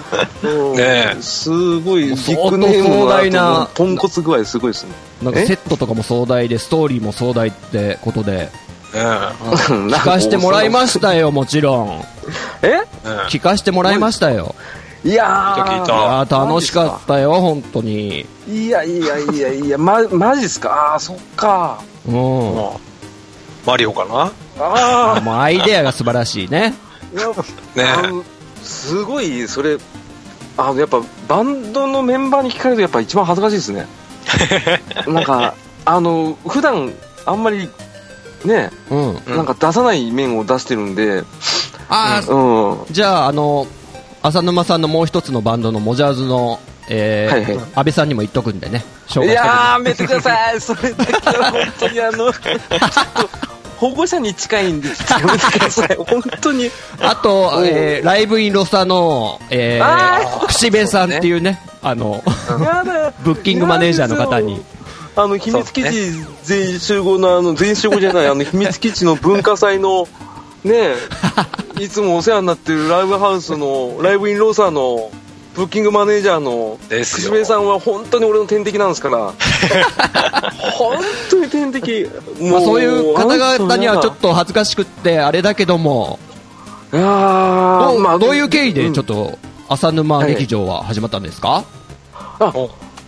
[0.43, 4.91] うんねえすごい、ビ相当ッグネーム壮大なポンコツ具合すごいですね。
[5.23, 8.51] なんかセットとかも壮大で、ストーリーも壮大ってことで。
[8.93, 12.05] 聞聞かしてもらいましたよ、もちろん。
[12.63, 12.81] え？
[13.29, 14.55] 聞かしてもらいましたよ。
[15.05, 18.27] いやー聞いたいやー楽しかったよ、本当に。
[18.49, 20.71] いやいやいやいや、ま、マジっすか？
[20.93, 21.81] ああ、そっか。
[22.07, 22.15] うん。
[22.15, 22.81] も
[23.67, 24.33] マリオかな？
[24.59, 26.75] あうアイデアが素晴らしいね。
[27.15, 28.23] あ、いや、ね
[28.63, 29.77] すごい、それ、
[30.57, 33.87] あの、やっぱ、バンドのメンバーに聞かれると、やっぱ一番恥ずかしいですね。
[35.07, 35.55] なんか、
[35.85, 36.93] あの、普段、
[37.27, 37.69] あんまり、
[38.45, 39.09] ね、うん。
[39.27, 41.23] うんなんか出さない面を出してるんで、
[41.89, 42.79] ああ、うん。
[42.91, 43.67] じゃあ、あの、
[44.27, 46.59] 浅沼さんのもう一つのバンドのモジャーズの、
[46.89, 48.85] えーはいはい安倍さんにも言っとくんでね。
[49.07, 50.61] 紹いやー、やめてください。
[50.61, 52.59] それだけは本当にあの、 ちょっ
[53.15, 53.29] と
[53.77, 55.97] 保護者に近いんで、ちょっとやめてください。
[55.97, 56.71] 本当に。
[57.01, 62.23] あと、えーライブインロサの、えあー、串部さんっていうね、あの、
[63.23, 64.61] ブッキングマネージャーの方に。
[65.15, 66.13] あの、秘密基地
[66.43, 70.07] 全員集合の、あの、全員集合じゃない、あの、秘密基地の文化祭の、
[70.67, 70.97] ね
[71.79, 75.11] え、 いつもお世話になってるライブハウスの、ライブインローサーの、
[75.55, 79.33] ブッキングマネージャーの、ですよ岸辺さんは本当に俺の天敵なんですから。
[80.73, 80.99] 本
[81.31, 82.11] 当に天敵。
[82.41, 84.29] もまあ、そういう方々にはちょっと。
[84.29, 86.19] と恥ずかしくって、あれだけども、
[86.91, 91.65] どまあどういう経緯でちょっと、と、浅沼劇場は始まったんですか、
[92.13, 92.53] あ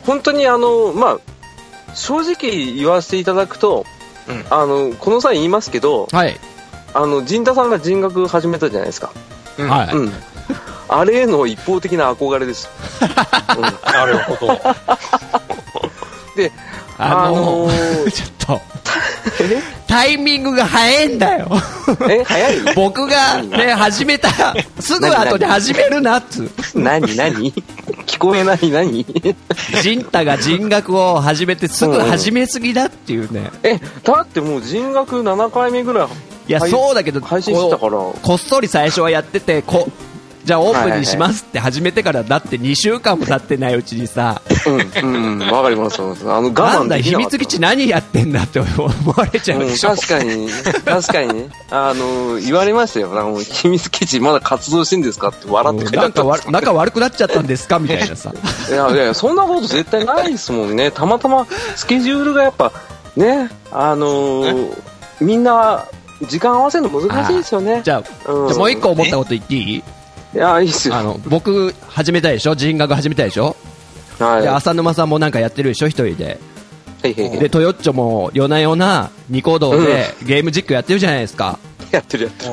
[0.06, 1.18] 本当にあの、まあ、
[1.94, 3.84] 正直言わせていただくと、
[4.28, 6.38] うんあの、この際言いますけど、はい。
[6.94, 9.12] あの、陣田さんが人学始めたじゃないですか。
[9.58, 9.94] うんはい。
[9.94, 10.12] うん。
[10.88, 12.68] あれへの一方的な憧れです。
[13.56, 14.60] うんなるほど。
[16.36, 16.50] で、
[16.96, 18.60] あの、あのー ちょっと、
[19.86, 21.48] タイミングが早いんだよ。
[22.08, 22.60] え、早い？
[22.74, 24.30] 僕がね、始めた、
[24.80, 26.50] すぐ後で始めるなっつう。
[26.74, 27.14] 何？
[27.16, 27.52] 何？
[28.06, 29.04] 聞こえない何？
[29.82, 33.50] ジンタが人学を始めてすぐ始めすぎだっていうね。
[33.62, 36.08] え、だってもう人学7回目ぐらい
[36.48, 37.92] いや、はいそうだけど、配信してたから。
[37.92, 39.88] ここっそり最初はやってて、こ、
[40.44, 44.40] じゃあオープンにしますって始めてから、だって2週間も経ってないうちにさ、
[45.02, 46.00] うん、うん、わかります。
[46.00, 48.68] わかりますあの、我なんだ、秘慢できなかった密基地何やってんだって思
[49.14, 49.90] われちゃううん、でしょ。
[49.90, 50.48] 確かに、
[50.86, 51.50] 確かにね。
[51.70, 53.08] あの、言われましたよ。
[53.08, 58.32] なんかもう秘密基地まだ活動してんですかって笑ってうんくれたなんかわ仲悪くなっちゃったんですかみたいなさ。
[58.70, 60.90] いやいやいや、そんなこと絶対ないですもんね。
[60.90, 62.72] たまたまスケジュールがやっぱ、
[63.16, 64.82] ね、あのー
[65.20, 65.84] みんな、
[66.22, 67.82] 時間合わせるの難しいですよね。
[67.84, 67.98] じゃあ、
[68.32, 69.76] うんじゃあもう一個思ったこと言っていい？
[69.76, 69.82] い
[70.34, 70.94] や、いいっすよ。
[70.96, 72.54] あの、僕、始めたでしょ？
[72.54, 73.56] 人学始めたでしょ？
[74.18, 74.42] はい。
[74.42, 75.86] で、は浅沼さんもなんかやってるでしょ？
[75.88, 76.38] 一人で。
[77.04, 81.58] いはいはいで、トヨッチョも夜な夜なニコ動でゲーム実況やってるじゃないですか。
[81.92, 82.52] やってるやってる。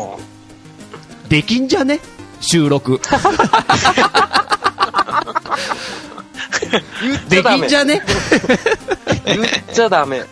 [1.28, 2.00] できんじゃね？
[2.40, 3.02] 収録。
[7.30, 8.02] できんじゃね？
[9.26, 10.24] 言っちゃダメ。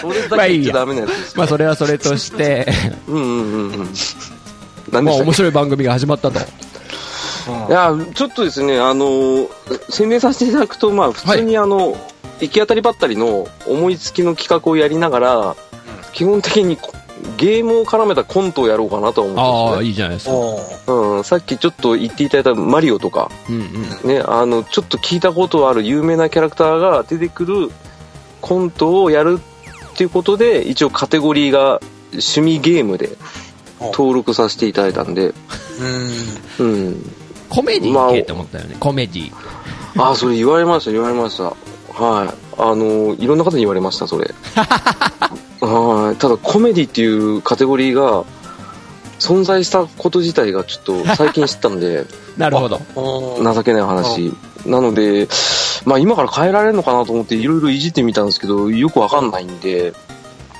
[0.00, 1.38] それだけ言っちゃダメなやつです。
[1.38, 2.66] まあそれはそれとして、
[3.08, 3.94] うんうんうんうん。
[3.94, 4.16] し
[4.90, 5.10] たっけ？
[5.10, 6.38] 面白い番組が始まったと。
[6.38, 6.42] い
[7.70, 9.48] や、ちょっとですね、あのー
[9.90, 11.94] 宣伝させていただくと、まあ、普通にあの、
[12.40, 15.56] 行き当たりばったりの思いつきの企画をやりながら、
[16.12, 16.92] 基本的にこ
[17.36, 20.92] ゲームを絡めたコントをやろうかなとは思ああ、っていいじゃないですか。
[20.92, 24.08] うん、さっきちょっと言っていただいたマリオとか、うんうん。
[24.08, 27.70] ね、あの、ちょっと聞いたことある有名なキャラクターが出てくる
[28.44, 29.40] コントをやる
[29.92, 31.80] っていうことで、一応カテゴリーが
[32.12, 33.16] 趣味ゲームで
[33.80, 35.32] 登録させていただいたんで、
[36.60, 36.66] うん。
[36.66, 37.10] うん。
[37.48, 38.76] コメディー系って思ったよね。
[38.78, 40.02] コメディー。
[40.02, 41.44] ああ、それ言われました、言われました。
[41.44, 41.54] は
[42.26, 42.34] い。
[42.58, 44.34] あの、いろんな方に言われました、それ。
[45.62, 46.16] はい。
[46.16, 48.24] ただ、コメディっていうカテゴリーが
[49.20, 52.04] 存在したこと自体がちょっと最近知ったんで、
[52.36, 52.78] なるほど。
[52.94, 54.34] 情けない話。
[54.66, 55.28] なので、
[55.84, 59.92] まあ今から変えられるのかなと思っていろいろいじってみたんですけど、よくわかんないんで、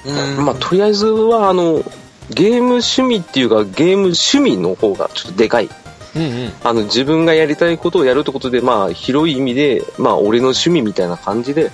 [0.07, 1.83] うんまあとりあえずは、あの、
[2.31, 5.69] ゲーム趣味っていうか、ゲーム趣味の方がちょっとでかい。
[6.17, 6.53] うんうん。
[6.63, 11.71] あの、自分がやりたいことをやるってことで、まあ、広い意味で、まあ、俺の趣味みたいな感じで、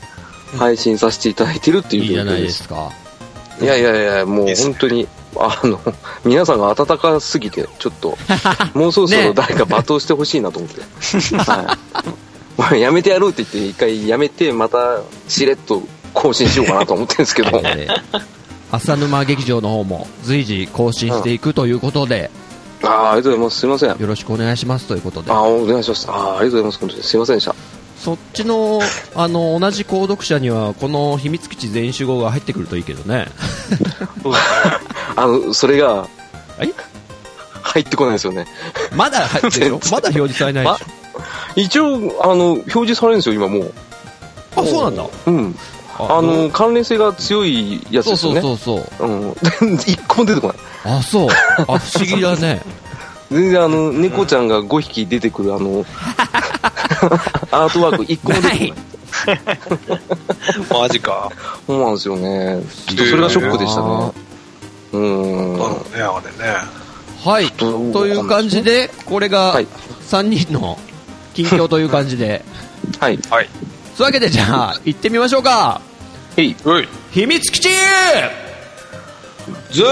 [0.56, 2.46] 配信させていただいてるっていういいじゃない状況で。
[2.46, 2.90] ですすか。
[3.60, 5.80] いやいやいや、もう本当に、あの、
[6.24, 8.18] 皆さんが温かすぎて、ちょっと、
[8.74, 10.80] もうそろそろ誰か罵倒してほしいなと思って。
[11.36, 12.10] はい。
[12.56, 17.60] まあやめてやろうって言って、一回やめて、また、しれっと更新しようかなと思ってるんですけど。
[17.64, 18.40] えー
[18.72, 22.30] 浅沼劇場の方も随時更新していくということで、
[22.82, 23.58] ああ、ありがとうございます。
[23.58, 23.90] すいません。
[23.90, 26.08] あよろしくお願いしますということであ、お願いします。
[26.08, 26.78] ああ、ありがとうございます。
[26.78, 27.54] 本当にすいませんでした。
[28.02, 28.80] そっちの
[29.14, 33.26] あの同じ購読者にはこの秘密基地全員集合が入ってくるといいけどね。
[35.16, 36.08] あの、それが、は
[36.62, 36.72] い？
[37.62, 38.46] 入ってこないですよね。
[38.96, 40.78] まだ入ってるよまだ表示されない
[41.54, 43.62] でし一応、あの、表示されるんですよ、今もう。
[43.64, 43.72] ょ
[44.56, 45.58] あそうなんだうん。
[45.98, 48.40] あの、関連性が強いやつそうですよね。
[48.40, 49.76] そうそうそううん。
[49.86, 50.56] 一個も出てこない。
[50.96, 51.28] あそう
[51.68, 52.62] あ不思議だね
[53.30, 55.84] 全然あの、猫ちゃんが5匹出てくるあの、
[57.50, 58.74] アートワーク一個も出てこない。
[60.80, 61.30] マジか。
[61.66, 62.62] そうなんですよね。
[62.88, 64.12] ちょっとそれがショックでしたね。
[64.92, 65.52] うーん。
[65.58, 66.80] なるほどね、あれね。
[67.24, 69.66] はいという感じでこれがはい
[70.08, 70.78] 3人の
[71.34, 72.42] 近況という感じで
[72.98, 73.18] はい。
[73.30, 73.48] はい。
[73.96, 75.82] そういうわけでじゃあ行ってみましょうか
[76.36, 76.56] へい。
[76.64, 76.88] うい。
[77.12, 77.68] 秘密基地
[79.70, 79.84] 全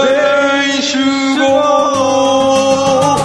[0.75, 0.97] 員集
[1.39, 3.18] 合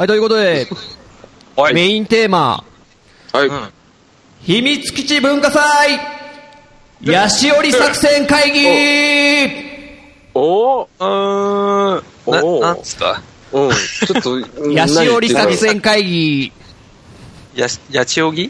[0.00, 0.66] はいということで
[1.56, 1.74] はい。
[1.74, 2.64] メインテーマ
[3.34, 3.48] はい。
[3.48, 3.68] うん。
[4.40, 6.00] 秘密基地文化祭
[7.02, 8.66] ヤシオリ作戦会議
[10.32, 12.32] おーうーん。
[12.32, 13.70] な、おーなんつったうん。
[13.72, 16.52] ちょっと、ヤシオリ作戦会議
[17.54, 18.46] や、やちおぎ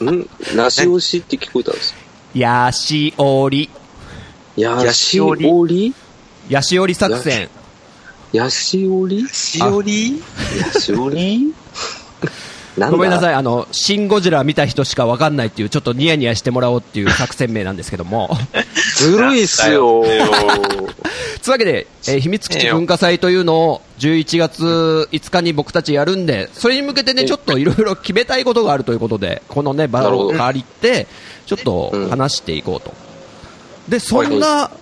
[0.00, 0.26] ん？
[0.56, 1.94] なし押しって聞こえたんです
[2.34, 3.68] ヤシオリ
[4.56, 5.94] ヤシオリ
[6.48, 7.50] ヤシオリ作戦
[8.34, 9.28] ヤシオリ？
[9.28, 10.20] しおり
[10.58, 11.54] ヤシオリ？
[12.76, 12.96] なんだ？
[12.96, 13.32] ごめんなさい。
[13.32, 18.36] い、あの、シン・ゴジラ見た人しかわかんないっていう、ちょっとニヤニヤしてもらおうっていう作戦名なんですけども。
[18.98, 20.02] ずるいっすよ。
[21.42, 31.06] つうわけで、えー秘密基地文化祭というのを11月5日に僕たちやるんで、それに向けてね、ちょっといろいろ決めたいことがあるということで、このね、場を借りて、
[31.46, 32.92] ちょっと話していこうと。
[33.88, 34.72] で、そんな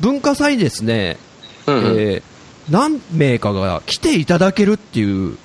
[0.00, 1.16] 文化祭にですね、
[1.68, 2.22] えー
[2.70, 5.36] 何名かが来ていただけるっていう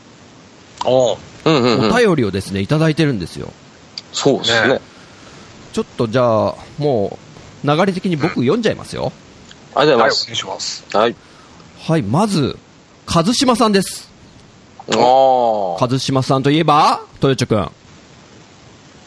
[0.85, 3.51] おううんうんうんお便りをですね、いただいてるんですよ。
[4.13, 4.81] そうですねね。
[5.73, 7.19] ちょっとじゃあ、も
[7.63, 9.11] う、流れ的に僕読んじゃいますよ。
[9.75, 10.31] ありがとうございます。
[10.31, 10.85] いします。
[10.93, 11.15] はい。
[11.81, 12.57] はい、まず、
[13.13, 14.09] 和島さんです。
[14.91, 15.73] ああ。
[15.75, 17.71] 和島さんといえば、豊地くん。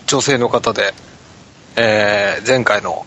[0.07, 0.95] 女性の方で、
[1.77, 3.07] えー、前回の、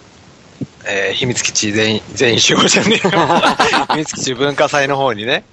[0.86, 3.14] えー、秘密基地全員、全員集合じゃねえよ
[3.92, 5.44] 秘密基地文化祭の方にね、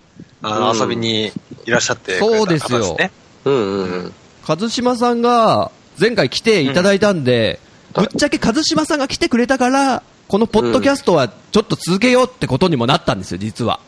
[0.43, 1.33] あの、うん遊びに
[1.67, 2.79] いらっしゃってくれた方ですね。
[2.81, 3.11] そうです
[3.45, 4.13] うんうんうん。
[4.47, 7.61] 和島さんが前回来ていただいたんで、
[7.95, 13.81] ぶっちゃけ和島さんが来てくれたから、このポッドキャストはちょっと続けようってことにもなったんですよ、実は。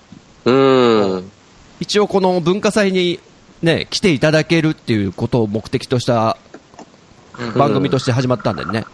[0.44, 1.30] うん。
[1.80, 3.20] 一応この文化祭に
[3.62, 6.36] ね、来ていただけるっていうことを目的とした
[7.38, 8.84] うん番組として始まったんでね。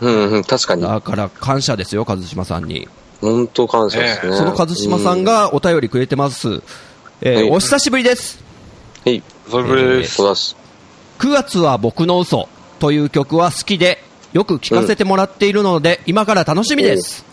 [0.00, 0.44] うんうん。
[0.44, 0.82] 確かに。
[0.82, 2.88] だから感謝ですよ、和島さんに。
[3.20, 4.36] 本当感謝ですね。
[4.36, 6.62] その和島さんがお便りくれてます。
[7.22, 8.42] えーはいお久しぶりです。
[9.04, 9.22] うん、はい。
[9.50, 10.14] それぶりです。
[10.16, 10.56] そうだす。
[11.18, 17.24] 9月は僕の嘘という曲は好きで、よく聴かせてもらっているので、今から楽しみです。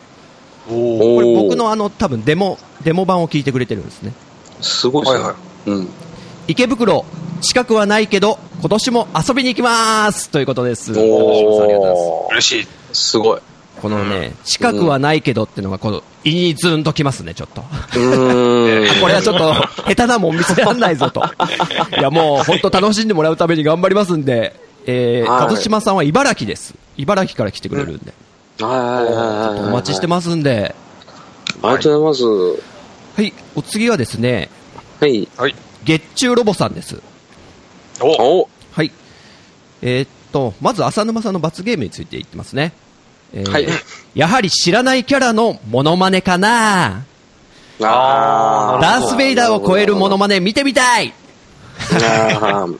[0.68, 4.12] おこれおー僕のあの、多分デモ、デモ版を聞いてくれてるんですね。
[4.62, 5.24] すごいですね。
[5.24, 5.36] はいは
[5.68, 5.88] うん。
[6.48, 7.06] 池袋、
[7.42, 10.92] 近くはないけど、今年も遊びに行きますということです。
[10.92, 12.32] おー。
[12.32, 12.68] 嬉しい。
[12.94, 13.42] すごい。
[13.82, 17.62] このね、近くはないけどっていうのが、この、胃にズーンときますね、ちょっと。
[17.62, 18.98] うーん。
[19.02, 21.22] これはちょっと、下手なもん見せらんないぞと。
[21.98, 24.56] いや、もう、本当楽しんでもらうために頑張りますんで、
[24.88, 26.74] えー、はい和島さんは茨城です。
[26.98, 28.14] 茨城から来てくれるんで。
[28.60, 29.70] はいはいはいはい。
[29.70, 30.74] お待ちしてますんで。
[31.62, 32.62] ありがとうございます。
[33.18, 34.50] はい、お次はですね、
[35.00, 35.28] はい。
[35.38, 35.56] はい。
[35.86, 37.02] 月中ロボさんです。
[38.02, 38.92] おおはい。
[39.82, 42.74] えーっと、まず浅沼さんの罰ゲームについて言ってますね。
[43.34, 43.68] えーはい
[44.16, 47.04] やはり知らないキャラのモノマネかな
[47.82, 51.14] あダース・ベイダーを超えるモノマネ見てみたい
[51.78, 52.78] あー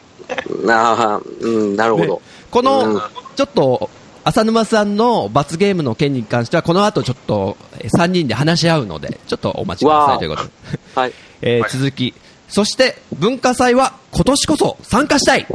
[0.72, 2.22] あー、うん、なるほど。
[2.50, 3.02] この、うん
[3.38, 3.92] ちょっと、
[4.24, 10.50] 浅沼さんの罰ゲームの件に関しては、この後ちょっと、3人で話し合うので、ちょっとお待ちくださいということで。
[10.96, 11.14] はい。
[11.44, 12.16] えーはい続き、
[12.48, 15.48] そして文化祭は今年こそ参加したい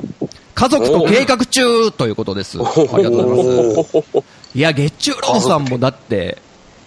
[0.55, 2.59] 家族と計画中ということです。
[2.59, 2.63] あ
[2.99, 4.03] りがとうございます。
[4.55, 6.39] いや、月中ロボさんもだって、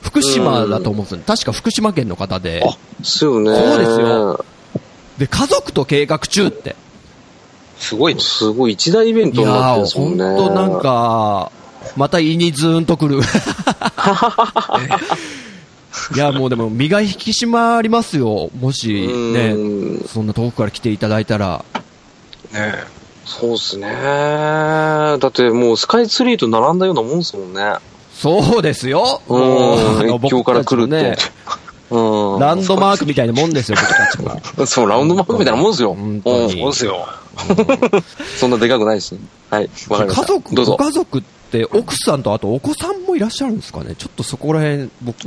[0.02, 1.22] 福島だと思うんですよ。
[1.26, 2.62] 確か福島県の方で。
[3.00, 3.56] ですよね。
[3.56, 4.46] そうですよ。
[5.18, 6.76] で、家族と計画中って。
[7.80, 8.22] すごいね。
[8.22, 10.48] すごい一大イベンいトになってやー、ほんるんですもんね。
[10.48, 11.52] となんか、
[11.96, 13.20] また胃にズーンとくる。
[16.14, 18.50] いや、もうでも身が引き締まりますよ。
[18.60, 21.64] もしね、うんそんな遠くから来ていただいたら。
[22.54, 22.74] ね
[23.26, 23.92] そうっすね。
[23.92, 27.76] だってもうスカイツリーと並んだようなもんですもんね。
[28.14, 29.22] そうですよ。
[29.28, 31.18] うんもうあの越境から来るね、
[31.90, 32.40] うん。
[32.40, 34.40] ランドマークみたいなもんですよ、僕たちも。
[34.66, 35.94] そう、ラウンドマークみたいなもんですよ。
[35.94, 37.08] 本当にそうですよ。
[38.40, 39.18] そんなでかくないし。
[39.50, 40.22] はい、わかりました。
[40.22, 40.72] 家族、どうぞ。
[40.78, 41.24] ご家族っ
[41.56, 43.96] て奥さんとあとお子さんもいらっしゃるんですかね？
[43.96, 45.20] ちょっとそこら辺僕、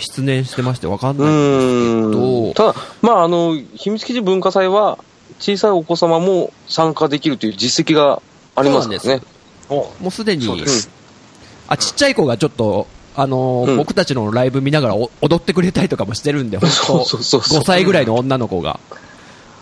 [0.00, 2.62] 失念してましてわかんうないんですけ。
[2.62, 4.98] ど、ただ、まあ、あの、秘密基地文化祭は、
[5.40, 8.22] 小さいお子様も参加できるという実績が
[8.56, 8.98] ありますね。
[9.68, 9.74] お。
[10.00, 10.48] もうすでに。
[11.68, 13.76] あ、ちっちゃい子がちょっと、あのーうん。
[13.76, 17.60] 僕たちのライブ見ながらお踊ってくれたりとかもしてるんで、 本そう当そうそうそう。
[17.60, 18.80] 5歳ぐらいの女の子が、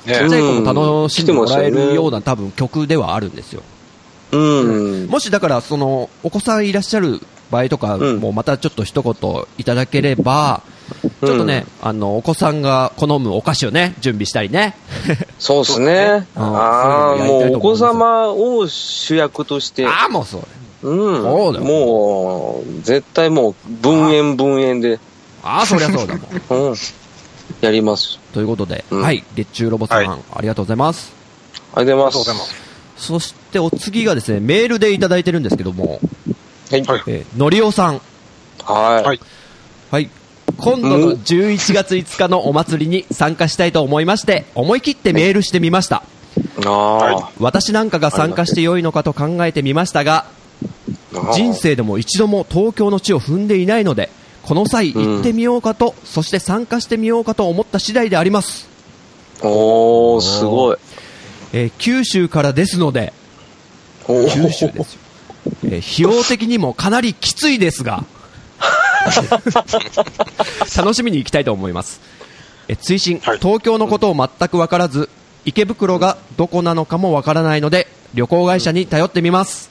[0.07, 0.15] ね。
[0.15, 3.63] ちっちゃい子も楽しんでもらえるような多分曲ではあるんですよ。
[4.33, 5.07] うん。
[5.07, 10.63] もしだから、その、お子さんいらっしゃる場合とか、うんもうまたちょっと一言いただければ、
[11.25, 14.77] ちょっとね、あの、お子さんが好むお菓子をね、準備したりね。
[15.39, 16.27] そうですね。
[16.37, 20.39] うんああ、もうお子様を主役として、ああ、もうそ
[20.83, 20.89] う。
[20.89, 21.23] うん。
[21.23, 25.01] そうだよもう、絶対もう、分煙分煙で、
[25.43, 26.15] ああ、そりゃそうだ
[26.49, 26.69] もん。
[26.71, 26.77] うん。
[27.61, 28.19] やります。
[28.33, 31.13] ということで、うんはい、月中ロボさん、はいありがとうございます。
[31.75, 32.66] ありがとうございます。
[32.97, 36.01] そしてお次がですね、メールでいただいてるんですけども、
[36.71, 36.83] はい。
[36.83, 38.01] はいえーのりおさん。
[38.65, 39.05] はい。
[39.05, 39.21] はい
[39.91, 40.11] はい。
[40.57, 46.03] 今度の11月5日のお祭りに参加したいと思いまして、思い切ってメールしてみました。
[46.67, 50.27] ああ私なんかが参加してよいのかと考えてみましたが。
[51.33, 54.11] 人生でも一度も東京の地を踏んでいないので、
[54.43, 58.69] この際行ってみようかと、そして参加してみようかと思った次第であります。
[59.43, 60.77] おー、すごい。
[61.57, 63.15] えー九州からですので、
[64.07, 64.75] 九州ですよ。
[65.65, 68.05] えー費用的にもかなりきついですが、
[70.77, 72.03] 楽しみに行きたいと思います。
[72.69, 75.09] えー追伸、はい東京のことを全く分からず、
[75.47, 79.71] 池袋がどこなのかも分からないので、旅行会社に頼ってみます。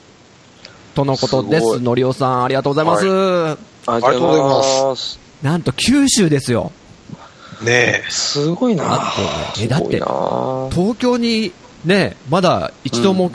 [0.96, 1.74] とのことです。
[1.74, 3.06] すのりおさん、ありがとうございます。
[3.86, 5.18] ありがとうございますす。
[5.40, 6.72] なんと九州ですよ。
[7.62, 9.96] ねすごいなだってねえだって
[10.74, 11.52] 東京に
[11.86, 13.30] ね、まだ一度も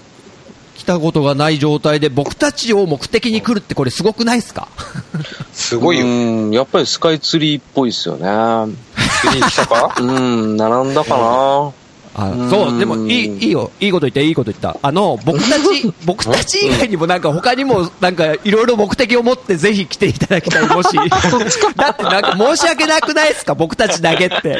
[0.75, 4.67] 来たことがない状態で、僕たちを目的に来るってこれすごくないですか？
[5.15, 5.17] え。
[5.53, 6.05] すごいよ。
[6.05, 6.09] う
[6.49, 8.73] ん、やっぱりスカイツリーっぽいですよね。
[9.21, 9.95] 次に来たか？
[9.99, 11.71] うん、並んだかな。
[12.13, 13.71] あうんそう、でもいい、いいよ。
[13.79, 14.75] いいこと言って、いいこと言った。
[14.81, 20.89] あの、僕たち、 僕たち以外にもなんか他にもなんかいろいろ目的を持ってぜひ来ていただきたい、もし。
[21.77, 24.57] だってなんか申し訳なくないですか、僕たちだけって。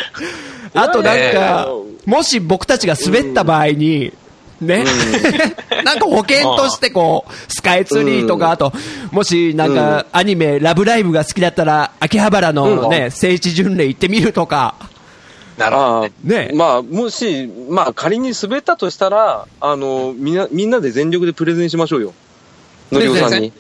[0.74, 1.68] あとなんか、
[2.06, 4.14] もし僕たちが滑った場合に、
[4.62, 4.86] ね、
[5.84, 8.72] なんか保険としてこう、スカイツリーとか、あと、
[9.12, 14.76] もしなんかアニメ、ラブライブが好きだったら、秋葉原のね、聖地巡礼行ってみるとか、
[15.58, 16.10] なるほど。
[16.24, 16.52] ね。
[16.56, 22.14] まあ、もし、まあ、仮に滑ったとしたら、あの、みんな、みんなで全力でプレゼンしましょうよ。
[22.92, 23.54] のりおさんに。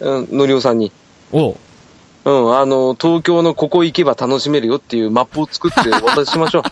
[0.00, 0.90] うん、のりおさんに。
[1.32, 1.56] お
[2.24, 6.62] ううん、あの、東京のここ行けば楽しめるよっていうマップを作って お渡ししましょう。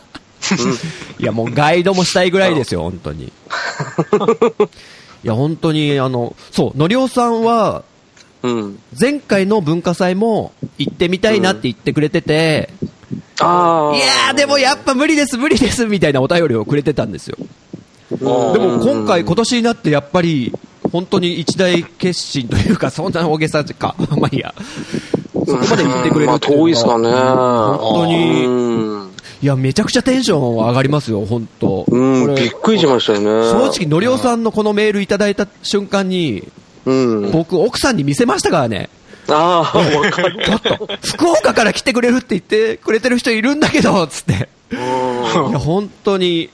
[1.23, 3.25] いや、もうガイドもしたいぐらいですよ、本当に。
[3.25, 3.31] い
[5.23, 7.85] や、本当に、あの、そう、のりおさんは、
[8.43, 8.57] うん。
[8.57, 8.79] うん。
[8.99, 12.71] 前回の文化祭も行ってみたいなって言ってくれてて、
[13.41, 13.97] ああ。
[13.97, 17.37] いやー、でもやっぱ無理です、無理です、みたいなお便りをくれてたんですよ。
[18.11, 20.53] うん、でも今回、今年になってやっぱり、
[20.91, 23.95] 本当に一大決心というか、そんな大げさか。
[24.17, 24.55] まあいいや。
[25.47, 27.11] そこまで言ってくれるまあ、っていうのは遠いですかね。
[27.11, 29.13] 本当に、うん。
[29.43, 31.85] いや、めちゃくちゃテンション上がりますよ、本当。
[31.89, 33.25] うん、びっくりしましたよね。
[33.51, 36.47] 正直、のりおさんのこのメールいただいた瞬間に、
[36.85, 37.31] うん。
[37.33, 38.89] 僕、奥さんに見せましたからね。
[39.29, 40.43] ああ、わかる。
[40.47, 44.49] ちょっと、福岡から来てくれるって言ってくれてる人いるんだけど、つって。
[44.73, 44.77] い
[45.53, 46.51] や、本当に、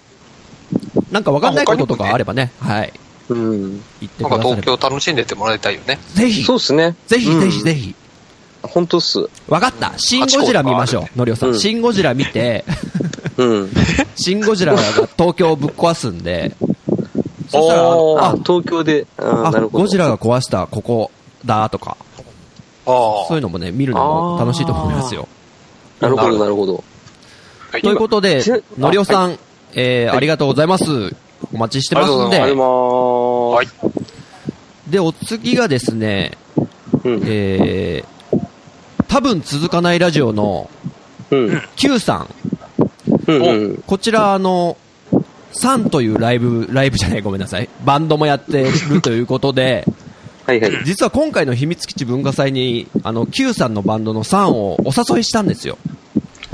[1.10, 2.92] なんかわかんないこととかあればね、はい、
[3.28, 3.82] うん。
[4.00, 4.62] 言ってなんかくだされば。
[4.62, 5.98] 東京楽しんでってもらいたいよね。
[6.14, 6.94] ぜひ、そうっすね。
[7.06, 7.94] ぜひぜひぜひ。
[8.62, 8.68] ひ。
[8.68, 9.28] 本当っす。
[9.48, 9.94] わかった。
[9.96, 11.50] シン・ゴジラ見ましょう、のりおさん。
[11.50, 12.64] うんシン・ゴジラ見て、
[13.36, 13.72] うん。
[14.16, 14.82] シン・ゴジラが
[15.16, 16.54] 東京をぶっ壊すんで、
[17.48, 19.84] そしたら、ああ、東京で、ああなるほど。
[19.84, 21.10] ゴジラが壊したここ
[21.44, 21.96] だとか、
[22.86, 22.90] あ
[23.28, 25.28] そういうのもね、見るのも楽しいと思いますよ。
[26.00, 26.74] なるほど、なるほど。
[27.70, 28.42] はいということで
[28.78, 29.38] のりおさん、
[29.74, 31.14] えありがとうございます。
[31.52, 32.38] お待ちしてますんありがとうで。
[32.38, 34.90] ございます。
[34.90, 36.32] で、お次がですね、
[37.04, 37.22] うん。
[37.26, 38.17] えー、
[39.08, 40.70] 多分続かないラジオの
[41.30, 41.62] うん。
[41.76, 42.28] Q さん。
[43.26, 43.42] うん。
[43.42, 43.82] うん。
[43.86, 44.76] こちら、あの、
[45.52, 47.68] サンというライブ、ライブじゃない、ごめんなさい。
[47.84, 49.86] バンドもやってるということで、
[50.46, 50.72] はいはい。
[50.84, 55.76] 実は今回の秘密基地文化祭に、あの、Q さんのバンドのサンをお誘いしたんですよ。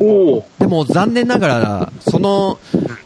[0.05, 0.47] おお。
[0.59, 2.59] でも残念ながら、その、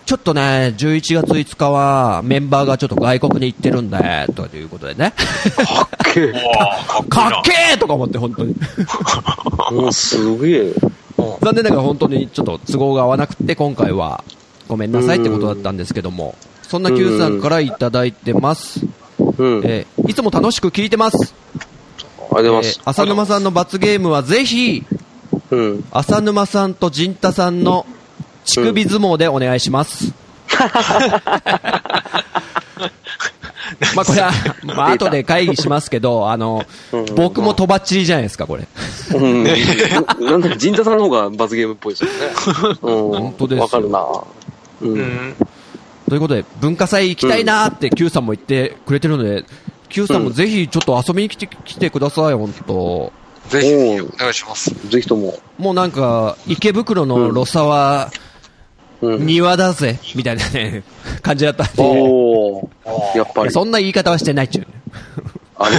[0.07, 5.13] ちょっとね、11月5日はメンバーがちょっと外国に行ってるんで、ということでね。
[5.13, 6.39] かっ こいいな
[7.09, 8.55] かっけーとか思って、本当に。
[9.73, 10.73] もうすげえ。
[11.43, 14.25] 残念ながら本当にちょっと都合が合わなくて、今回は
[14.67, 18.81] ごめんなさいってことだったんですけども、そんな Q さんからいただいてます。
[19.39, 19.61] うん。
[19.65, 21.35] えーいつも楽しく聞いてます。
[21.55, 22.83] ありがとうございまえすー。
[22.91, 24.85] 浅沼さんの罰ゲームはぜひ、
[25.51, 25.85] うん。
[25.91, 27.87] 浅沼さんと陣太さんの
[28.45, 30.13] 乳首相撲でお願いします。
[33.95, 34.33] まあこれは、
[34.65, 38.67] まあ後で会議しますけど、あの、うん僕もとばっちりじゃないですか、これ。
[39.15, 39.45] うん。
[39.45, 39.51] な
[40.31, 42.17] なんだか、陣太さんの方が罰ゲームっぽいですよね。
[42.83, 43.21] うん。
[43.21, 44.01] 本当ですよわかるな。
[44.83, 44.87] う。
[44.89, 45.37] うんん。
[46.09, 49.45] ということで、文化祭行きたいなーって Q さんも言ってくれてるので、
[49.89, 53.13] Q さんもぜひちょっと遊びに来て来てください、本当
[53.49, 54.71] ぜひ、お願いします。
[54.89, 55.39] ぜひとも。
[55.59, 58.11] もうなんか、池袋のロサは
[59.01, 59.27] うん。
[59.27, 60.83] 庭だぜ、みたいなね、
[61.23, 62.71] 感じだったんで、おお。
[63.15, 63.53] やっぱり。
[63.53, 64.69] そんな言い方はしてないっちゅうね。
[65.57, 65.77] あれ？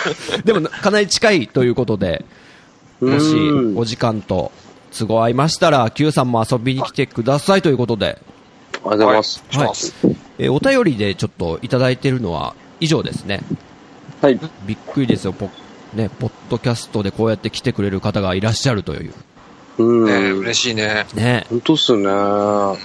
[0.44, 2.24] でも、かなり近いということで、
[3.00, 4.52] もしうんお時間と
[4.96, 8.18] 都合合いましたら、Q さんも遊びに来てくださいということで、
[8.72, 9.44] ありがとうございます。
[9.52, 9.68] はい
[10.38, 13.40] えーお便りでちょっといただいてるのは以上ですね。
[14.22, 14.40] はい。
[14.66, 15.50] びっくりですよ、ポ,、
[15.94, 19.14] ね、ポッドキャストでこうやって来てくれる方がいらっしゃるという。
[19.78, 20.06] うん。
[20.06, 21.06] ね嬉しいね。
[21.14, 21.46] ね。
[21.50, 22.78] 本当っすよね。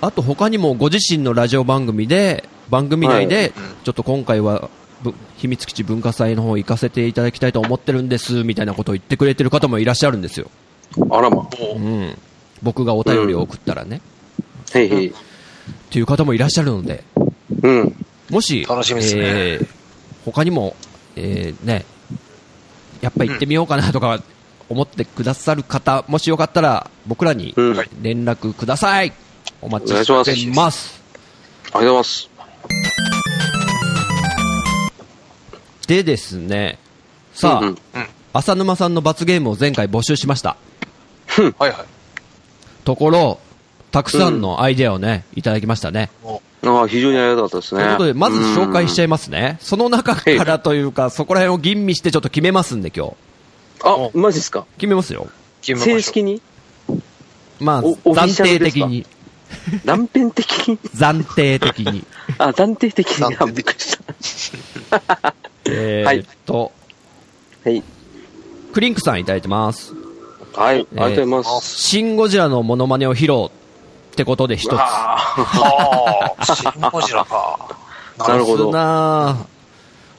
[0.00, 3.52] あと他にもご自身のラジオ番組で、番組内で、
[3.84, 4.70] ちょっと今回は、
[5.02, 10.50] ぶ秘密基地文化祭の方行かせていただきたいと思ってるんです、みたいなことを言ってくれてる方もいらっしゃるんですよ。
[11.10, 11.48] あらま。
[11.60, 11.78] おう。
[11.78, 12.18] うん
[12.62, 14.00] 僕がお便りを送ったらね。
[14.74, 15.08] へいへい。
[15.08, 15.12] っ
[15.90, 17.04] ていう方もいらっしゃるので、
[17.62, 18.06] うん。
[18.30, 19.66] もし、楽しみですねえー
[20.24, 20.74] 他にも、
[21.16, 21.84] えーね、
[23.04, 24.22] やっぱ行ってみようかなとか
[24.70, 27.52] 思ってくださる方、もしよかったら僕らに
[28.00, 29.12] 連絡ください。
[29.60, 31.02] お待ちしてます。
[31.74, 32.30] ありがとうございます。
[35.86, 36.78] でですね、
[37.34, 37.76] さあ、うんうん
[38.36, 40.56] 浅沼さんの罰ゲームを前回募集しました。
[41.28, 41.74] はいはい。
[42.84, 43.38] ところ、
[43.92, 46.10] たくさんのアイデアをね、いただきましたね。
[46.66, 47.82] ああ、非常にありがたかったですね。
[47.82, 49.58] ということで、まず紹介しちゃいいますね。
[49.60, 53.14] その中からというか、そこら辺を吟味してちょっと決めますんで、今日。
[53.82, 54.66] あ、マジっすか？
[54.78, 55.28] 決めますよ。
[55.62, 56.40] 正式に？
[57.60, 59.06] まあ、暫定的に。
[59.84, 60.78] 断片的に？
[60.94, 62.04] 暫定的に。
[62.38, 63.24] あ、暫定的に。
[63.24, 63.96] あ、暫定的びっくりし
[64.90, 65.34] た。
[65.66, 66.72] えーっと、
[67.64, 67.82] はい。
[68.72, 69.92] クリンクさんいただいてます。
[70.54, 71.82] はい、ありがとうございます。
[71.82, 73.50] シン・ゴジラのモノマネを披露
[74.14, 74.72] ってことで一つ。
[74.72, 77.58] あはあ、シンゴジラか。
[78.18, 78.68] あ、 なるほど。
[78.68, 79.28] はな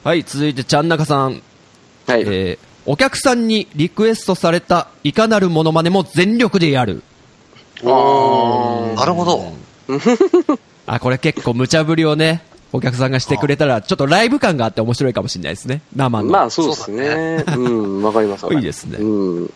[0.04, 1.32] あはい、続いて、ちゃんなかさん。
[1.32, 1.40] い。
[2.08, 7.02] えーお客さんにリクエストされたいかなるモノマネも全力でやる。
[7.82, 9.52] あーなるほど。
[10.86, 15.82] あ、これ結構無茶ぶりをね、お客さんがしてくれたら、ちょっとライブ感があって面白いかもしれないですね。
[15.96, 16.30] 生の。
[16.30, 17.44] まあ、そうですね。
[17.56, 18.44] うん、わかります。
[18.44, 19.50] わかりますいいですねうん。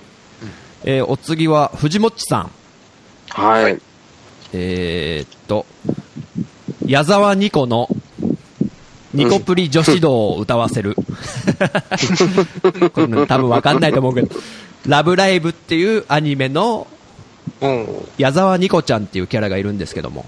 [0.83, 2.51] えーお次は、藤もっちさん。
[3.29, 3.81] はい。
[4.53, 5.67] えーっと、
[6.87, 7.89] 矢沢ニコの、
[9.13, 10.95] ニコプリ女子道を歌わせる。
[10.95, 11.03] こ
[13.27, 14.29] 多分わかんないと思うけど、
[14.87, 16.87] ラブライブっていうアニメの
[17.61, 17.87] うん。
[18.19, 20.27] 矢沢ニコちゃんっていうキャラがいるんですけども、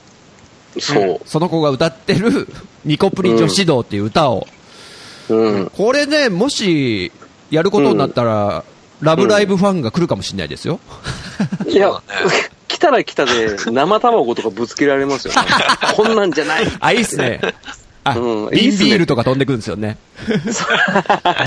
[0.79, 1.21] そう。
[1.25, 2.49] その子が歌ってる
[2.85, 4.47] ニコプリ女子道っていう歌を、
[5.29, 5.71] うん。
[5.75, 7.13] これね、もし
[7.51, 8.65] やることになったら、
[9.01, 10.79] ラブライブファンが来るかもしれないですよ。
[11.67, 11.91] いや
[12.83, 15.41] たら来たで、 生卵とかぶつけられますよね。
[15.97, 16.67] こんなんじゃない。
[16.81, 17.41] あ、いいっすね。
[18.05, 19.97] あ、うんいい瓶っすねビールとか飛んでくるんですよね。
[20.27, 20.33] ブ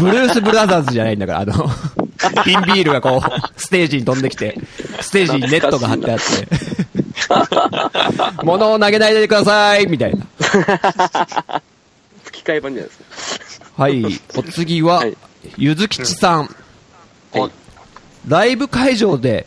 [0.10, 1.70] ルース・ブラザーズじゃないんだから、あの、
[2.46, 4.58] 瓶ビールがこう、ステージに飛んできて、
[5.02, 6.48] ステージにネットが張ってあって、
[8.46, 10.26] 物を投げないでくださいみたいな。
[12.24, 12.96] 吹き替え版じゃないで
[13.46, 13.66] すか。
[13.76, 15.18] はい、お次ははい、
[15.58, 16.50] ゆずきちさん。
[17.34, 17.52] はい
[18.28, 19.46] ライブ会場で、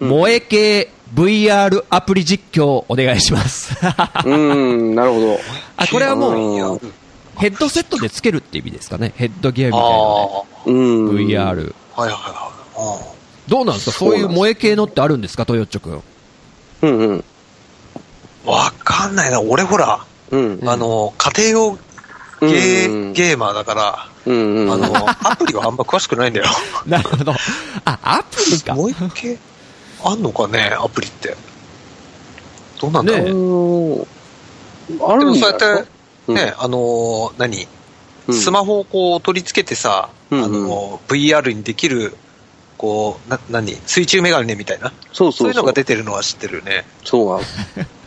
[0.00, 3.74] 萌え系 VR アプリ実況お願いします。
[4.24, 5.40] うん、なるほど。
[5.76, 6.92] あ、これはもう、うん
[7.38, 9.12] ヘッドセットでつけるって意味ですかね。
[9.14, 11.16] ヘッドギアみたいなのあうん。
[11.18, 11.22] ね。
[11.24, 11.74] VR。
[11.94, 12.00] あ。
[12.00, 13.50] はいはいはい。
[13.50, 13.98] どうなんですか？
[13.98, 15.44] そういう萌え系のってあるんですか？
[15.44, 16.02] トヨッチョくん。
[16.80, 17.24] うんうん。
[18.46, 19.42] わかんないな。
[19.42, 20.00] 俺ほら、
[20.30, 20.60] うん。
[20.66, 21.76] あの、家庭用ゲ
[22.46, 24.72] うんー、ゲーマーだから、うんうん。
[24.72, 26.46] あの、アプリはあんま詳しくないんだよ。
[26.86, 27.34] なるほど。
[27.84, 28.74] あ、アプリか。
[28.74, 29.38] もう一回、
[30.06, 31.36] あんのかね、アプリって。
[32.80, 33.24] どうなんだろう。
[33.24, 34.06] ねうん
[35.08, 35.88] あるでもそうやって、
[36.28, 37.66] うんね、あのー何、
[38.28, 42.16] うんスマホをこう取り付けてさ、うんうんあのー VR にできる、
[42.78, 43.74] こう、な、何？
[43.86, 44.92] 水中メガネみたいな？
[45.12, 45.72] そうそううそうそういのが。
[45.72, 46.84] 出てるのは知ってるね。
[47.04, 47.56] そうなんです。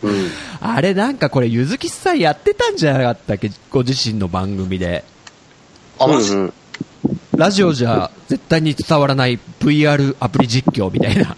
[0.02, 0.30] うん。
[0.60, 3.50] あれなんかこれ、ゆずきさんやってたんじゃなかったっけ？
[3.70, 5.04] ご自身の番組で。
[5.98, 6.52] あ、マジ、うんうん
[7.34, 11.34] ラジオじゃ絶対に伝わらない VR アプリ実況みたいな。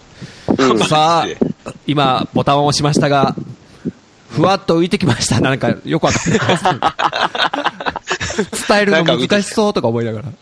[0.57, 1.27] うんさあ、
[1.87, 3.35] 今、ボタンを押しましたが、
[4.29, 5.39] ふわっと浮いてきました。
[5.39, 6.55] なんか、よくわかんないで
[8.35, 8.67] す。
[8.67, 10.27] 伝えるの難しそうとか思いながら。
[10.27, 10.33] うん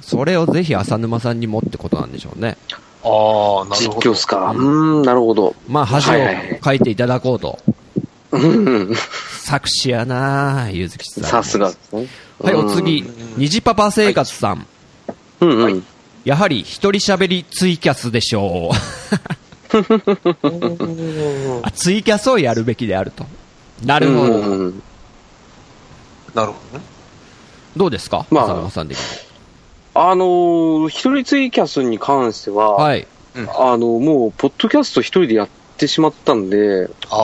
[0.00, 2.56] それをぜひ浅沼さんにもってことなんでしょうね。
[3.04, 4.10] ああ、なる実ほど。
[4.10, 4.50] 況っすか？
[4.50, 5.54] うーん、なるほど。
[5.68, 7.58] まあ、恥をはいはいはい書いていただこうと。
[8.32, 8.94] うんうん。
[9.40, 11.24] 作詞やなゆずきさん。
[11.24, 12.08] さすがですね。
[12.40, 13.04] はい、お次。
[13.36, 14.66] 虹パパ生活さん。
[15.40, 15.86] うんうん。
[16.22, 18.74] はいやはり一人喋りツイキャスでしょう。
[21.62, 23.26] あツイキャスをやるべきであると。
[23.84, 24.20] なるほど。
[24.22, 24.82] うんうん
[26.34, 26.84] なるほどね。
[27.76, 28.24] どうですか？
[28.30, 29.04] まあ浅沼さん的に。
[29.94, 33.06] あのー、一人ツイキャスに関しては、はい。
[33.34, 37.16] あの、もう、ポッドキャスト一人でやってしまったんで、あ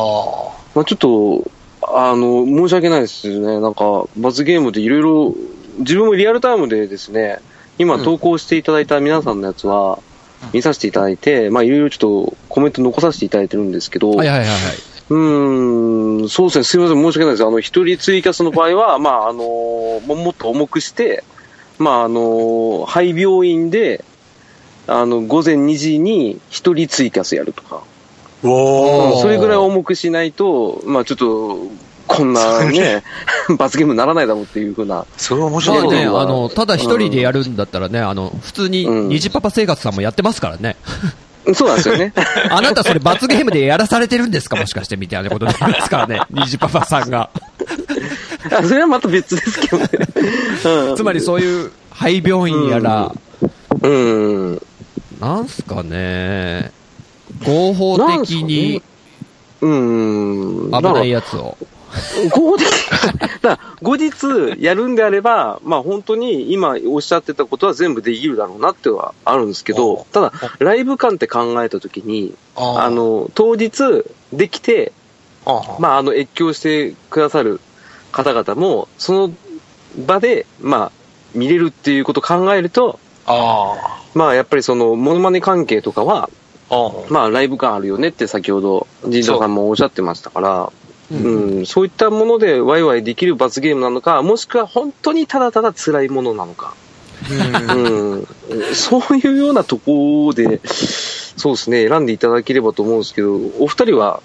[0.74, 1.51] まあちょっと、
[1.82, 3.61] あの、申し訳ないですね。
[3.61, 5.34] なんか、罰ゲームでいろいろ、
[5.78, 7.38] 自分もリアルタイムでですね、
[7.79, 10.01] 今うん投稿していただいた皆さんのやつは、
[10.53, 14.57] 見させていただいて、まあいろいろちょっとコメント残させていただいてるんですけど、はいはいはいはい。
[15.11, 17.45] うーん、そうですね、すみません、申し訳ないです。
[17.45, 21.24] あの、一人ツイキャスの場合は、 まあ、あのももっと重くして、
[21.79, 24.05] まあ、あの廃病院で、
[24.87, 27.83] あの、午前2時に一人ツイキャスやるとか、
[28.45, 28.49] あ。
[28.49, 31.59] おーそれぐらい重くしないと、まあ、ちょっと、
[32.09, 33.04] こんなね、
[33.59, 35.96] 罰ゲームにならないだろうっていうふうな、それ面ま白いね。
[35.98, 40.76] あね、あの、ただ一人でやるんだったらね、あの、普通に、うん虹パパ生活さんもやってますからね。
[41.54, 42.12] そうなんですよね。
[42.50, 46.20] あなたそれ罰ゲームでやらされてるんですかもしかしてみたいなことになりますからね。
[46.30, 47.30] 虹パパさんが。
[48.52, 49.88] あそれはまた別ですけどね。
[50.64, 53.12] うんつまりそういう廃病院やら、
[53.82, 54.62] うん。
[55.20, 56.70] なんすかね、
[57.44, 58.82] 合法的に
[59.61, 60.70] うん。
[60.70, 61.56] 危ないやつを。
[62.30, 62.64] 後日、
[63.43, 64.12] だ後日
[64.59, 74.93] やるんであれば、まあ本当に今おっしゃってたことは全部できるだろうなってはあるんですけおど、ただ、ライブ感って考えたときに、ああの、当日できて、
[75.47, 77.61] あまああの、越境してくださる
[78.12, 79.32] 方々も、その
[80.07, 80.93] 場で、まあ、
[81.34, 83.74] 見れるっていうことを考えると、あ
[84.14, 86.30] まあやっぱりその、モノマネ関係とかは、
[87.11, 90.72] まあライブ感あるよねって先ほど、神社さんもおっしゃってましたから、
[91.11, 96.74] ううん、そういったものでワイワイできる罰ゲームなのか、もしくは本当にただただ辛いものなのか、
[97.30, 98.26] うん、
[98.74, 104.22] そういうようなところで、そうですね、選んでいただければと思うんですけど、お二人は、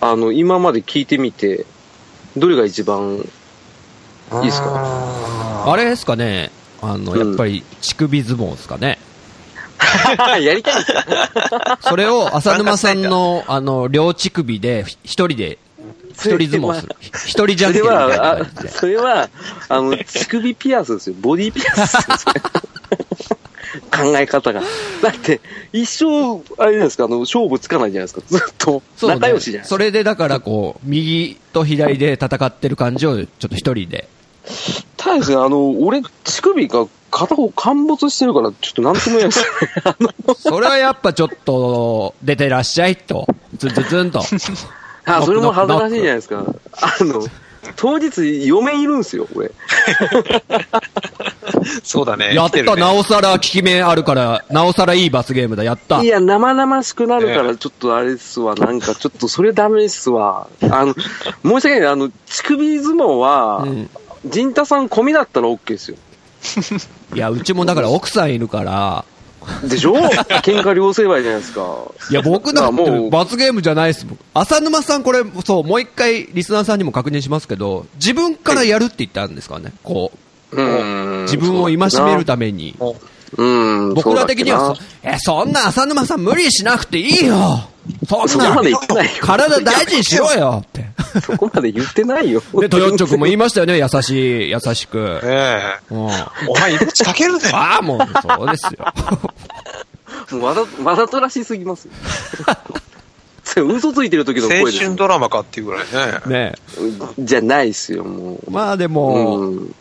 [0.00, 1.66] あの、今まで聞いてみて、
[2.36, 3.24] どれが一番、
[4.30, 4.42] あ。
[4.42, 4.66] いいっすか？
[4.70, 8.98] かあれですかね、あの、やっぱり乳首相撲ですかね。
[10.40, 10.84] やりたい。
[11.80, 15.58] それを浅沼さんの、 あの、両乳首で一人で、
[16.12, 16.96] 一人相撲する。
[17.26, 18.68] 一人じゃんそれけんみたいなは、感じ。
[18.68, 19.28] それは、
[19.68, 21.16] あの、乳首ピアスですよ。
[21.20, 22.34] ボディピアスですよ。
[23.90, 24.60] 考え方が。
[25.02, 25.40] だって、
[25.72, 28.22] 一生、あれじゃないですか、あの、勝負つかないじゃないですか。
[28.26, 28.82] ずっと。
[29.06, 29.68] 仲良しじゃないですか。
[29.68, 34.08] それでだからこう、右と左で戦ってる感じをちょっと一人で。
[34.96, 39.32] ただですね、あの、俺、乳首が片方陥没してるから、ちょっとなんとも言えないで
[40.34, 40.42] す。
[40.42, 43.26] それはやっぱちょっと、出てらっしゃいと。
[43.56, 44.22] ズンズンズンと。
[45.04, 46.44] あ、それも恥ずかしいじゃないですか。
[46.72, 47.26] あの、
[47.76, 49.50] 当日、嫁いるんですよ、俺。
[51.84, 52.34] そうだね。
[52.34, 56.06] やった、ねなおさら効き目あるから、なおさらいい罰ゲームだ、やったい。
[56.06, 60.48] や、生々しくなるかえら、ちょっとあれですわ、なんか、ちょっとそれダメですわ。
[60.62, 60.94] あの、
[61.44, 63.90] 申し訳ない、あの、乳首相撲は、うん
[64.24, 65.96] 陣太さん込みだったら OK ですよ。
[67.14, 69.04] いや、うちもだから奥さんいるから、
[69.68, 69.94] でしょ？
[69.94, 71.76] 喧嘩両成敗じゃないですか。
[72.10, 74.06] いや、僕だっまあもうて罰ゲームじゃないです。
[74.34, 79.72] 浅沼さんこれ、そう、もう一回リスナーさんにも確認しますけど、自分からやるって言ったんですかね？
[79.82, 80.12] こ
[80.52, 82.76] う、うん自分を戒めるために。
[83.36, 83.44] う
[83.90, 83.94] ん。
[83.94, 87.68] 僕ら的にはそえ、そんな浅沼さん無理しなくていいよ
[88.06, 88.56] そんな
[89.20, 90.86] 体大事にしろよって。
[91.20, 92.42] そこまで言ってないよ。
[92.54, 95.20] で、トヨッチョ君も言いましたよね、優しい、優しく。
[95.22, 95.94] ええ。
[95.94, 96.10] うん。
[96.10, 97.50] あお前命かけるね。
[97.52, 98.86] あ、もう、そうですよ。
[100.30, 101.92] も うわざ、わざとらしすぎますよ。
[103.44, 105.84] それ嘘ついてる時の青声です春ドラマかっていうぐらい
[106.26, 106.52] ね。
[106.52, 106.54] ね
[107.18, 108.50] じゃないっすよ、もう。
[108.50, 109.74] まあでも、うん。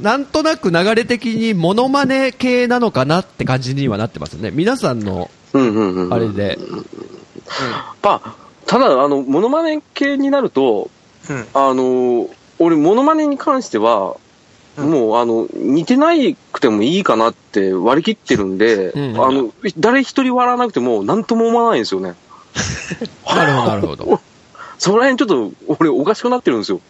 [0.00, 4.50] なんとなく流れ的にモノマネ系なのかなって感じにはなってますよね。
[4.50, 5.30] 皆さんの。
[5.54, 6.58] あれで。
[8.02, 8.34] まあ、
[8.66, 10.90] ただ、あの、モノマネ系になると、
[11.28, 11.46] うん。
[11.52, 14.16] あの、俺、モノマネに関しては、
[14.76, 22.14] うんもう、あの、似てないくてもいいかなって割り切ってるんで、うんあの、誰一人笑わなくても、なんとも思わないんですよね。
[23.28, 24.20] なるほど、なるほど。
[24.78, 26.80] そこら辺ちょっと、俺、おかしくなってるんですよ。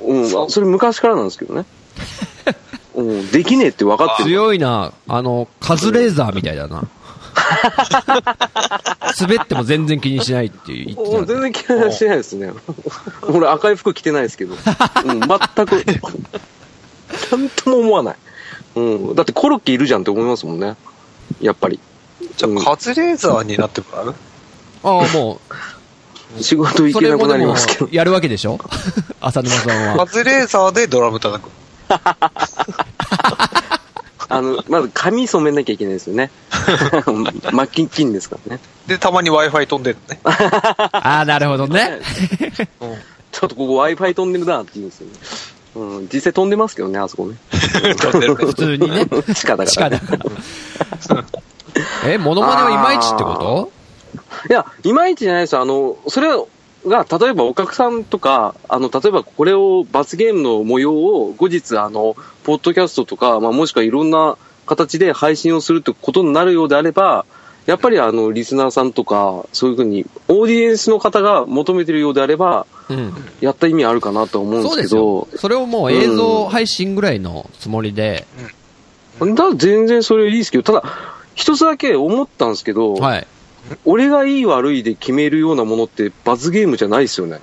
[0.00, 1.64] うん、あそれ昔からなんですけどね。
[2.94, 4.30] うん、できねえって分かってる。
[4.30, 4.92] 強いな。
[5.08, 6.84] あの、カズレーザーみたいだな。
[9.20, 12.50] 滑っても全然気にしないっていう言ってたうん全然気にしてないですね。
[13.28, 14.54] 俺赤い服着てないですけど。
[15.04, 15.84] うん、全く、
[17.30, 18.16] なんとも思わない。
[18.76, 19.14] うん。
[19.14, 20.76] だってコロッケいるじゃんって思いますもんね。
[21.40, 21.78] やっぱり。
[22.36, 24.14] じゃあ、カズレーザーになってもらう？
[24.82, 25.40] ああ、も
[26.40, 27.88] 仕事う、行けなくなりますけど。
[27.92, 28.58] やるわけでしょ？
[29.20, 30.06] 浅沼さんは。
[30.06, 31.50] カズレーザーでドラム叩く。
[34.28, 36.30] あの、まず髪染めなきゃいけないですよね。
[37.52, 38.60] マッキンキンですからね。
[38.86, 40.20] で、たまに Wi-Fi 飛んでるのね。
[40.24, 42.00] ああ、なるほどね。
[42.80, 42.94] うん。
[43.32, 45.12] ちょっとここ Wi-Fi 飛んでるなって言うんですよね。
[45.76, 47.36] うん、実際飛んでますけどね、あそこね。
[47.52, 48.54] 飛んでるね普。
[48.54, 49.06] 通にね。
[49.34, 50.00] 地下だ地から、ね。
[50.06, 50.16] 下
[51.14, 51.28] だか
[52.04, 52.10] ら。
[52.10, 53.72] え、モノマネはいまいちってこと？
[54.48, 55.60] いや、いまいちじゃないですよ。
[55.60, 56.28] あの、それ
[56.88, 67.24] が、例えばお客さんとか、あの、例えばこれを、罰ゲームの模様を後日、あの、ポッドキャストとか、まあ、もしくはいろんな形で配信をするってことになるようであれば、
[67.66, 73.12] やっぱりあの、リスナーさんとか、そういうふうに、オーディエンスの方が求めてるようであれば、うん。
[73.40, 75.26] やった意味あるかなと思うんですけど。
[75.36, 78.26] それをもう映像配信ぐらいのつもりで、
[79.18, 80.84] だから全然それいいですけど、ただ、
[81.34, 83.26] 一つだけ思ったんですけど、はい。
[83.84, 87.40] 俺がいい悪いで決めるようなものって罰ゲームじゃないですよね。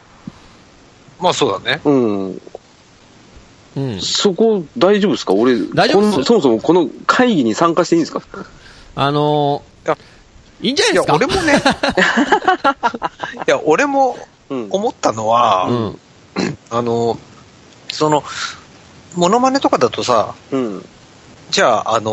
[1.20, 1.82] まあそうだね。
[1.86, 2.42] うん。
[3.76, 4.02] うん。
[4.02, 5.34] そこ大丈夫ですか？
[5.34, 8.22] 俺、大丈夫ですこのそもそもこの会議に参加していいんですか？
[8.96, 11.16] あのいやー、いいんじゃないいや、ですか？
[11.16, 11.54] 俺もね、
[13.48, 14.18] いや、俺も
[14.50, 14.68] うん。
[14.70, 16.00] 思ったのは、うん。
[16.70, 17.18] あの、
[17.92, 18.24] その、
[19.16, 20.86] モノマネとかだとさ、うん。
[21.54, 22.12] じゃあ、あの、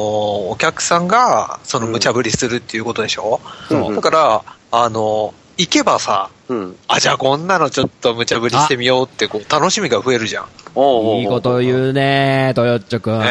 [0.50, 6.76] お客さんが、その、無茶ぶりするっていうことでしょ、そうだから、あの、行けばさ、うん。
[6.88, 10.44] あ、じゃあこんなのちょっと無茶ぶりしてみようって、こう、楽しみが増えるじゃん。
[10.74, 13.20] おうおうおういいこと言うねトヨッチョくん。
[13.20, 13.26] ね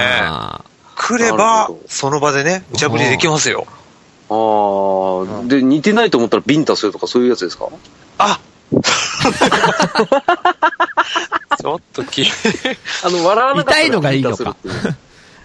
[0.95, 3.67] 来れなばその場でね、無茶ぶりできますよ。
[4.31, 4.33] あ
[5.43, 7.67] あ、で、似てないと思ったらビンタするとかそういうやつですか？
[8.17, 8.39] あ
[11.61, 12.25] ちょっとき、
[13.03, 14.97] あの、笑わなかったら痛いのがいいのかビンタするっていう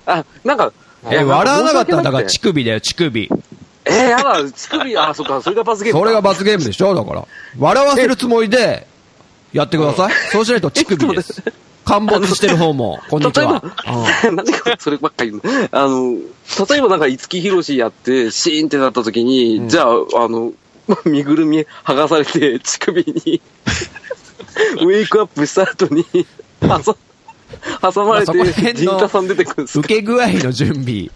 [0.06, 0.72] あ、なんか、
[1.10, 3.30] え、笑わなかったら、だからち乳首だよ、乳首。
[3.86, 6.04] えー、やだ、乳首、あ、そっか、それが罰ゲームか。
[6.04, 7.26] それが罰ゲームでしょだから。
[7.58, 8.86] 笑わせるつもりで、
[9.52, 10.12] やってください。
[10.32, 11.42] そうしないと乳首です。
[11.84, 13.62] 陥没してる方も、 こんにちは。
[14.26, 15.68] うん 何かそればっかり言うの？
[15.70, 16.16] あの、
[16.68, 20.52] 例えばなんか五木ひろしやって、シーンってなった時に、うんじゃあ、あの、
[21.04, 23.40] 身ぐるみ剥がされて、乳首に、
[24.80, 26.04] ウェイクアップした後に、
[26.60, 26.96] 挟
[27.80, 29.80] 挟まれて、辺の陣太さん出てくるんですか？
[29.80, 31.10] 受け具合の準備。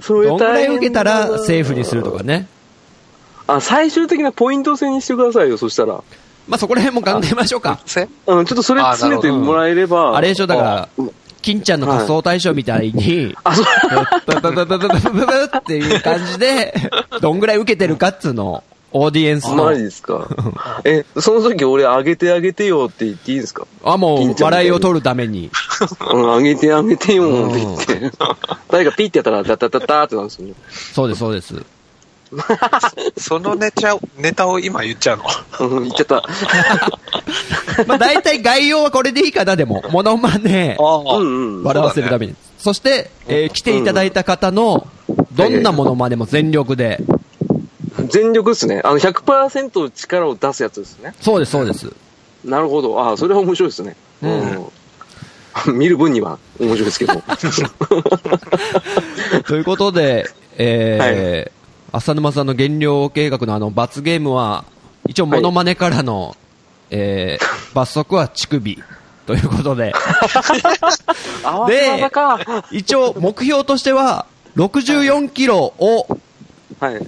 [0.00, 2.46] それどんぐらい受けたらセーフにするとかね。
[3.46, 6.02] あ、最終的なポイント制にしてくださいよ、そしたら。
[6.48, 7.80] まあそこら辺も考えましょうか。
[7.84, 10.16] せうん、ちょっとそれあ詰めてもらえれば。
[10.16, 11.10] あれでしょ、だからうん、
[11.42, 13.66] 金ちゃんの仮想大賞みたいに、あ、そう。
[14.26, 16.74] ブブブブブブブブブっていう感じで、
[17.20, 18.62] どんぐらい受けてるかっつうのを、
[18.96, 19.82] オーディエンスのマジ。
[19.82, 20.28] ですか？
[20.84, 23.66] え、その時俺あげてあげてよって言っていいですか？
[23.82, 25.50] あ、もう、笑いを取るために。
[26.12, 28.16] うん、あげてあげてよって言って。
[28.70, 30.54] 誰かピッてやったら、ダダダダーってなるんですよね。
[30.70, 31.54] そうです、そうです。
[33.18, 35.18] そのネタをネタを今言っちゃう
[35.60, 35.68] の？
[35.68, 36.22] うん、言っちゃった。
[37.86, 39.82] まあ大体概要はこれでいいかな、でも。
[39.90, 40.82] モノマネ、あ
[41.18, 41.64] うんうん。
[41.64, 42.34] 笑わせるために。
[42.58, 44.86] そして、えー来ていただいた方の、
[45.32, 47.00] どんなモノマネも全力で。
[48.08, 48.80] 全力ですね。
[48.84, 51.14] あの、100%力を出すやつですね。
[51.20, 51.92] そうです、そうです。
[52.44, 53.00] なるほど。
[53.00, 53.96] ああ、それは面白いですね。
[54.22, 54.40] うん
[55.66, 55.78] うん。
[55.78, 57.22] 見る分には面白いですけど。
[59.46, 61.54] ということで、えー
[61.96, 64.64] 浅沼さんの減量計画のあの罰ゲームは、
[65.06, 66.36] 一応モノマネからの、
[66.90, 68.82] えー罰則は乳首。
[69.26, 69.92] ということで、
[71.44, 72.66] あわせ技か。
[72.72, 74.26] 一応目標としては、
[74.56, 76.06] 64キロを
[76.80, 77.00] はい。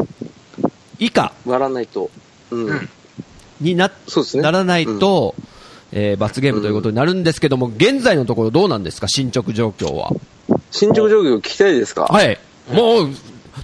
[0.98, 2.10] 以下割らないと。
[2.50, 2.88] うん。
[3.60, 4.42] にな,、そうですね。
[4.42, 5.34] ならないと、
[5.92, 10.10] えー罰ゲームということになるんですけども、現在のところどうなんですか、進捗状況は。
[10.70, 12.04] 進捗状況聞きたいですか？
[12.04, 12.38] はい。
[12.72, 13.08] もう、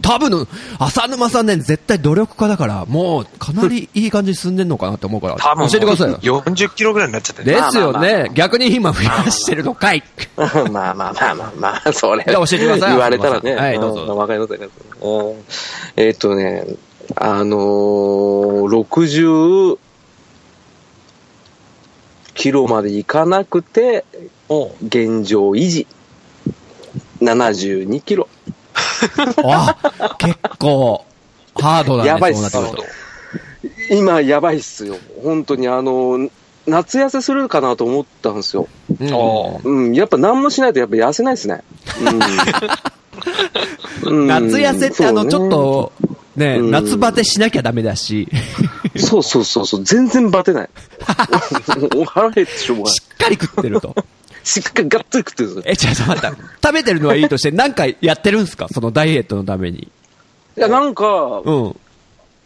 [0.01, 6.43] 多分、浅沼さんね、絶対努力家だから、もう、かなりいい感じに進んでんのかなって思うから、多分教えてくださいよ。
[6.47, 8.31] 40キロぐらいになっちゃってるですよまあまあまね。
[8.35, 10.03] 逆に今増やしてるのかい。
[10.39, 12.25] まあまあまあまあまあ、それ。
[12.27, 13.55] じゃあ教えてください言われたらね。
[13.55, 14.99] はいどうぞんわかりますわかります。
[15.03, 15.35] うん
[15.97, 16.65] えーっとね、
[17.17, 19.79] あのー、60
[22.35, 24.05] キロまで行かなくて、
[24.83, 25.87] 現状維持。
[27.21, 28.29] 72キロ。
[29.45, 31.05] あ、結構、
[31.55, 32.09] ハードだね。
[32.09, 32.59] やばいっす
[33.91, 34.97] 今やばいっすよ。
[35.23, 36.31] 本当にあのー、
[36.67, 38.69] 夏痩せするかなと思ったんですよ。
[39.65, 41.63] うんやっぱ何もしないとやっぱ痩せないですね。
[44.05, 45.93] うん うん夏痩せってあの、ちょっ、と、
[46.37, 48.29] ね、うん夏バテしなきゃダメだし、
[48.97, 50.71] そうそうそうそう、全然バテない。
[51.97, 53.03] お腹減ってしょうがないし。
[53.15, 53.95] っかり食ってると。
[54.45, 55.73] しっかりがっつり食ってるんですよ。
[55.73, 56.69] え、ちょっと待った。
[56.69, 58.67] 食べてるのはいいとして、なんかやってるんですか？
[58.73, 59.89] そのダイエットのために。
[60.57, 61.77] いや、なんか、うん。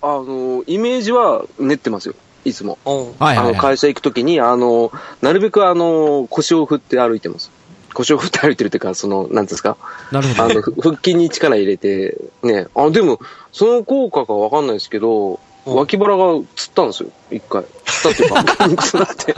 [0.03, 2.14] あの、イメージは練ってますよ。
[2.45, 2.78] いつも。
[2.84, 3.57] うんはいはい、あの、はい。
[3.57, 7.51] 会社行くときに、あの、なるべくあの、腰を振って歩いてます。
[7.97, 9.77] 腰を振って歩いてるっていうか、その、なんですか。
[10.13, 10.43] なるほど。
[10.45, 12.67] あの、腹筋に力入れて、ね。
[12.75, 13.19] あ、でも、
[13.53, 17.11] その効果かわかんないですけど、脇腹がつったんですよ。
[17.31, 17.65] 一回。
[17.85, 19.35] つったっていうか、筋肉痛になって。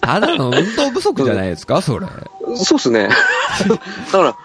[0.00, 2.06] ただの運動不足じゃないですかそれ。
[2.56, 3.08] そうっすね。
[3.08, 4.36] だから、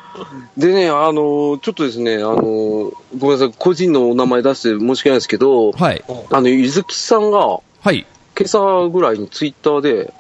[0.56, 6.04] でね、あの、ちょっとですね、あの、ごめんなさい、個人のお名前出して申し訳ないですけど、はい。
[6.32, 8.06] あの、ゆずきさんが、はい。
[8.38, 10.14] 今朝ぐらいにツイッターで、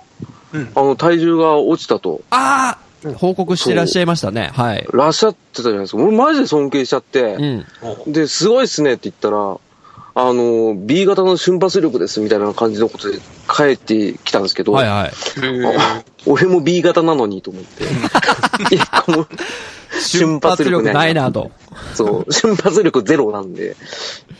[0.75, 4.49] あの、体重が落ちたと、ああ報告してらっしゃいましたね。
[4.53, 4.87] はい。
[4.91, 6.01] らっしゃってたじゃないですか。
[6.01, 8.11] 俺マジで尊敬しちゃって、うん。
[8.11, 9.57] で、すごいっすねって言ったら、
[10.19, 15.11] あの、B 型の瞬発力ですみたいな感じのことで帰ってきたんですけど、はいはい。
[15.77, 17.83] あ俺も B 型なのにと思って。
[18.75, 19.27] 一個も
[19.99, 21.51] 瞬発力ないなと。
[21.93, 23.75] そう、瞬発力ゼロなんで、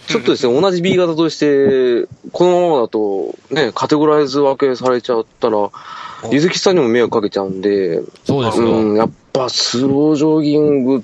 [0.07, 5.69] ちょっとですね、同じ B 型として、このままだと、ね、カテゴライズ分けされちゃったら、
[6.31, 8.67] ゆずきさんにも迷惑かけちゃうんで、そうですよ。
[8.67, 11.03] うん、やっぱスロージョギング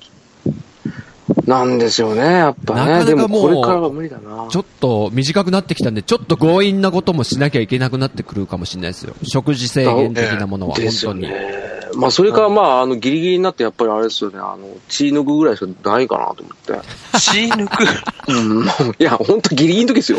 [1.46, 2.80] なんですよね、やっぱね。
[2.80, 4.46] なかなかでももうこれからは無理だな。
[4.50, 9.14] ちょっと短くなってきたんで、ちょっと強引なこともしなきゃいけなくなってくるかもしれないですよ。
[9.22, 11.28] 食事制限的なものは、本ですよ当に。
[11.28, 11.74] ね。
[11.96, 16.88] まあ、それからまあ、あの、ギリギリになって、やっぱりあれですよね、あの、血抜くぐらいしかないかなと思って。
[17.20, 17.84] 血抜く？
[18.28, 18.66] うん、
[18.98, 20.18] いや、ほんとギリギリの時ですよ。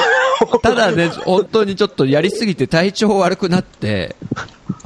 [0.62, 4.14] ただね、本当にちょっとやりすぎて体調悪くなって、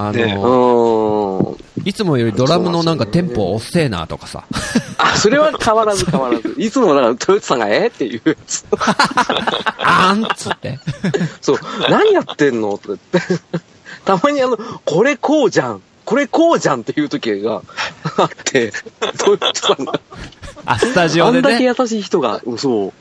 [0.08, 1.88] あの、ん。
[1.88, 4.44] いつもよりドラムのなんかテンポ遅えなとかさ。
[4.96, 6.54] あ、それは変わらず変わらず。
[6.56, 7.88] いつもだから、トヨタさんがえ？
[7.88, 8.64] っていうやつ。
[8.72, 10.78] あーんっつって。
[11.42, 11.58] そう、
[11.90, 12.78] 何やってんの？
[12.78, 13.40] とか言って。
[14.06, 15.82] たまにあの、これこうじゃん。
[16.06, 17.62] これこうじゃんっていう時が
[18.16, 18.72] あって、
[19.18, 20.00] トヨタさんが。
[20.64, 21.74] あ、スタジオあんだけでね。
[21.78, 22.92] 優しい人が、そう。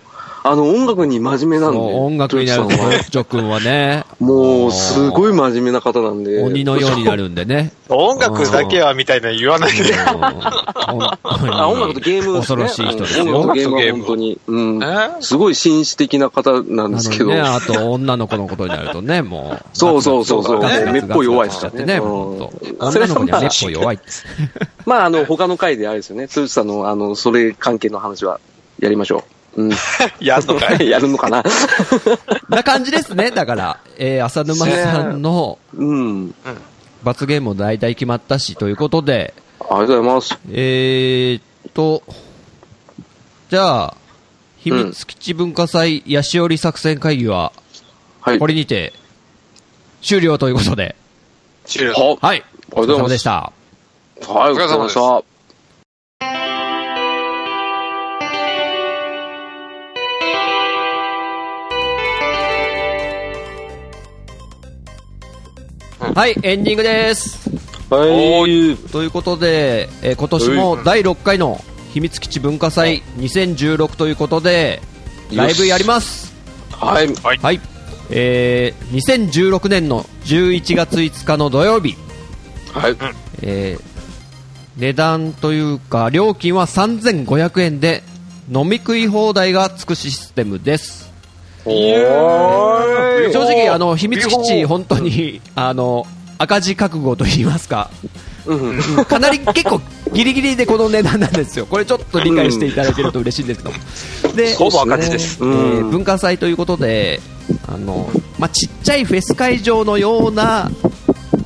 [0.43, 1.79] あの、音楽に真面目なんで。
[1.79, 4.05] 音楽になるジョ君はね。
[4.19, 6.41] もう、すごい真面目な方なんで。
[6.41, 7.71] 鬼のようになるんでね。
[7.89, 9.93] 音楽だけはみたいなの言わないで。
[9.95, 12.39] あ、音楽とゲーム。
[12.39, 13.39] 恐ろしい人ですよ。
[13.39, 14.39] 音楽とゲームは音楽とゲーム本当に。
[14.47, 14.83] うん。
[14.83, 15.21] え？
[15.21, 17.27] すごい紳士的な方なんですけど。
[17.27, 19.65] ね、あと女の子のことになるとね、もう。
[19.73, 20.61] そうそうそうそう。
[20.91, 22.91] めっぽい弱いししちゃってね、うんほんと。
[22.91, 23.99] それは女の子にはめっ弱い。
[24.85, 26.27] まあ、あの、他の回であれですよね。
[26.27, 28.39] つさんの、あの、それ関係の話は
[28.79, 29.23] やりましょう。
[29.55, 29.71] うん。
[30.19, 30.87] やんのかい？
[30.89, 31.43] やるのかな？
[32.49, 33.31] な感じですね。
[33.31, 36.35] だから、えー、浅沼さんのうん。
[37.03, 40.37] 罰ゲームも大体決まったし、ということで、ありがとうございます。
[40.51, 42.03] えーっと、
[43.49, 43.95] じゃあ、
[44.57, 47.53] 秘密基地文化祭ヤシオリ作戦会議は、
[48.21, 48.39] はい。
[48.39, 48.93] これにて、
[50.01, 50.95] 終了ということで、
[51.65, 51.93] 終了。
[51.93, 52.43] ははい。
[52.71, 53.31] ありがとうございますお疲れ様でした。
[53.31, 55.28] はい、お疲れ様でした。
[66.19, 67.49] はい、エンディングです。
[67.89, 68.75] はい。
[68.91, 71.63] ということで、えー今年も第6回の
[71.93, 74.81] 秘密基地文化祭2016ということで、
[75.33, 76.35] ライブやります。
[76.71, 77.07] はい。
[77.13, 77.61] はい。
[78.09, 81.95] えー、2016年の11月5日の土曜日、
[82.73, 82.97] はい。
[83.41, 83.81] えー
[84.75, 88.03] 値段というか、料金は3500円で、
[88.53, 91.08] 飲み食い放題がつくシステムです。
[93.31, 94.85] 正直、あの、秘密基地、本。
[94.85, 96.05] 当に、あの、
[96.37, 97.91] 赤字覚悟と言いますか、
[98.45, 98.55] う
[99.01, 99.05] ん。
[99.05, 99.81] かなり結構
[100.13, 101.65] ギリギリでこの値段なんですよ。
[101.65, 104.35] これちょっと理解していただけると嬉しいんですけど。
[104.35, 105.37] で、ほぼ赤字です。
[105.41, 107.19] えー文化祭ということで、
[107.67, 110.71] あの、まあ、ちっちゃいフェス会場のような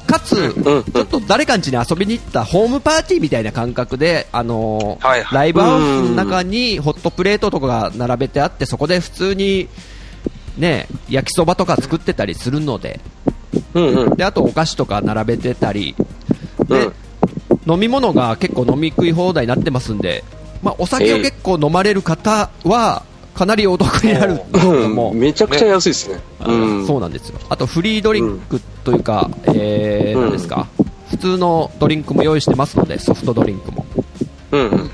[0.06, 5.00] かつ、うんちょっと誰かん家に遊びに行ったホームパーティーみたいな感覚で、あの
[5.32, 9.68] ライブハウスの中にホットプレートとかが並べてあって、そこで普通に、
[10.58, 13.00] ね、焼きそばとか作ってたりするので、
[13.74, 14.16] うんうん。
[14.16, 15.96] であとお菓子とか並べてたり、
[16.68, 16.94] でうん
[17.66, 20.24] 飲み物が結構飲み食い放題になってますんで、
[20.62, 26.20] まあ、お酒を結構飲まれる方は、かなりお得になるんですけども、うんめちゃくちゃ安いですね。
[26.40, 26.88] あうん。
[26.88, 27.40] そうなんですよ。
[27.50, 30.68] あとフリードリンクというか、えー、うん何ですか、
[31.10, 33.86] 普通のドリンクも用意してますので、ソフトドリンクも。
[34.52, 34.92] うんうん。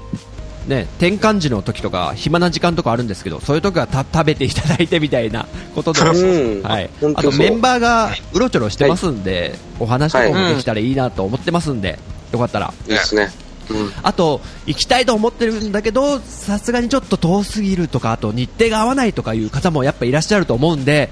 [0.69, 11.97] ね、転換時の時とか、暇な時間とかあるんですけど、そういう時はた食べていただいてみたいな ことで、うんはい、あとメンバーがうろちょろしてますんで、お話とかもできたらいいなと思ってますんで、
[12.31, 12.71] よかったら。
[12.87, 13.31] いいですね。
[13.71, 13.91] うん。
[14.03, 21.09] あと、行きたいと思ってるんだけど、さすがにちょっと遠すぎるとか、あと日程が合わないとかいう方もやっぱいらっしゃると思うんで、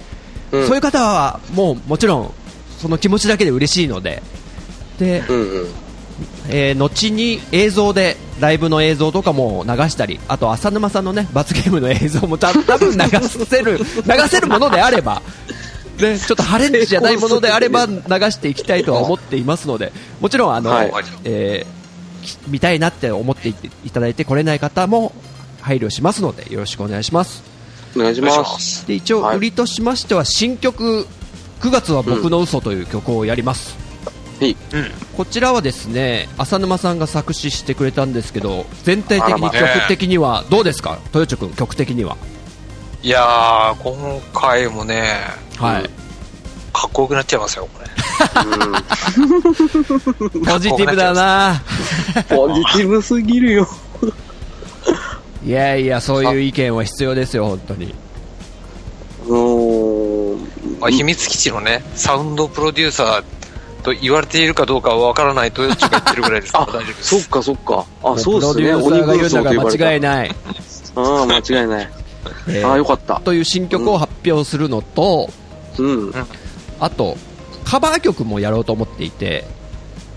[0.51, 2.33] うんそういう方はもうもちろん、
[2.79, 4.21] その気持ちだけで嬉しいので、
[4.99, 5.67] で、うんうん。
[6.49, 13.83] えー後に映像で、ライブの映像とかも流したり、あと浅沼さんのね、罰ゲームの映像もた 多分流せる、流
[14.29, 15.21] せるものであれば、
[15.99, 17.93] ね、ちょっとハレンチじゃないものであれば流
[18.31, 20.91] していきたいとは思っていますので、もちろんあの、はい
[21.23, 21.77] えー
[22.27, 23.53] き見たいなって思ってい
[23.91, 25.13] ただいて来れない方も
[25.61, 27.43] 配慮しますのでよろしくお願いします。
[27.95, 28.35] お願いしま。
[28.35, 28.87] ますす。
[28.87, 31.07] で一応はい売りとしましては新曲
[31.61, 33.75] 9月は僕の嘘という曲をやります。
[33.75, 33.86] はい。
[34.41, 34.55] うん。
[35.15, 40.99] こちらはですね浅沼さんが作詞してくれたんですけど全体的に曲的にはどうですか？
[41.13, 42.17] 豊地君曲的には、
[43.01, 45.03] いやー、今回もね、
[45.57, 45.89] はいうん
[46.73, 47.87] かっこよくなっちゃいますよ、これ。
[50.45, 51.59] ポジティブだな
[52.29, 53.67] ポジティブすぎるよ。
[55.43, 57.95] いやいやそういう意見は必要ですよ本当に
[59.27, 60.39] うーん。
[60.79, 63.23] まあ、秘密基地のね、サウンドプロデューサー
[63.83, 67.21] と言われているかどうかはわからないと、ちが言ってるぐらいですから あ大丈夫で、す。
[67.21, 67.85] そっかそっか。
[68.03, 68.53] あ、そうっすね。
[68.53, 70.01] プロデューサーが言うのが間違いい。
[70.01, 70.35] ない、
[70.95, 71.89] ああ、間違いない。
[72.49, 73.21] えーああ、よかった。
[73.23, 75.29] という新曲を発表するのと、
[75.77, 76.13] うん。
[76.79, 77.17] あと
[77.63, 79.45] カバー曲もやろうと思っていて、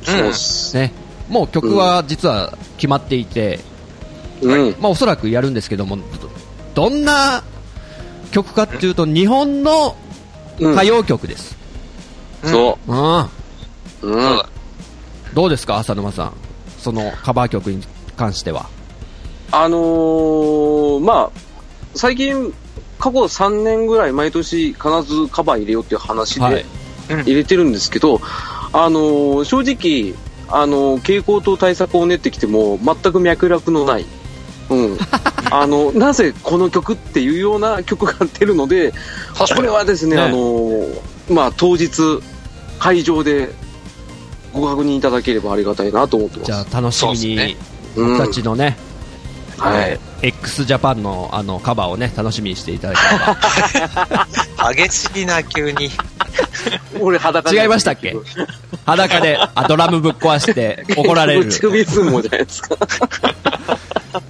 [0.03, 0.77] そうっす。
[0.77, 0.93] ね、
[1.29, 3.61] もう曲は実は決まっていて、
[4.41, 4.77] うん。
[4.81, 6.03] まあ、おそらくやるんですけどもど
[6.75, 7.43] どんな
[8.31, 9.97] 曲かっていうと日本の
[10.59, 11.57] うん歌謡曲です、
[12.45, 13.21] そうんう。
[13.21, 13.29] うそ
[14.03, 14.15] うん。
[14.17, 14.49] だ。
[15.35, 16.33] どうですか浅沼さん。
[16.79, 17.83] そのカバー曲に
[18.17, 18.69] 関しては。
[19.53, 21.41] あのー、まあ、
[21.95, 22.53] 最近、
[22.99, 26.55] 過去3年ぐらい毎年必ずカバー入れようっていう話はい。
[26.55, 26.65] で
[27.25, 28.21] 入れてるんですけど、
[28.73, 30.15] あのー正直、
[30.49, 34.07] あのー傾向と対策を練ってきても全く脈絡のない、
[34.69, 34.99] うん、
[35.51, 38.93] あのなぜこの曲っていうような曲が出るので、
[39.57, 39.69] これ。
[39.69, 40.23] はですね、ね。
[40.23, 41.91] あのーまあ、当日、
[42.79, 43.51] 会場で
[44.53, 46.47] ご確認いただければありがたいなと思ってます。
[46.47, 47.57] じゃあ楽しみにね
[47.97, 48.77] うん僕たちのね、
[49.59, 49.99] はい。
[50.23, 53.87] x ジャパンのあのカバーをね楽しみにしていただけれ
[54.67, 55.91] ば激しいな、急に。
[57.01, 58.15] 俺裸で違いましたっけ？
[58.85, 62.77] 裸であドラムぶっ壊して怒られる乳首相撲じゃないですか。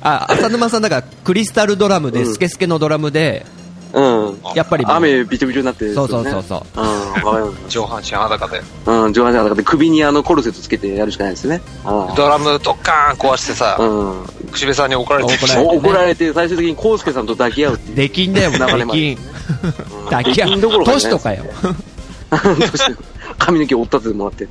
[0.02, 3.46] あ浅沼さんだからクリスタルドラムで、うんスケスケのドラムで
[3.92, 4.00] う
[4.32, 4.40] ん。
[4.54, 7.68] やっぱりもう雨びちょびちょになってる、そうそうそうそううん、わかります。
[7.68, 8.62] 上半身裸で。
[8.86, 11.60] うん、上半身裸で首にあのコルセットつけてやるしかないですね。
[11.86, 14.26] うんドラムドッカーン壊してさ、うん。
[14.52, 17.96] 口笛さんに怒られて怒られてね怒られて最終的にコウスケさんと抱き合うっていう。
[17.96, 19.18] 出禁だよ、流れまで出禁。
[20.10, 20.48] 抱き合う。
[20.48, 21.44] 出禁どころかじゃない年とかよ。
[22.30, 22.96] どうして
[23.38, 24.48] 髪の毛折ったってもらって。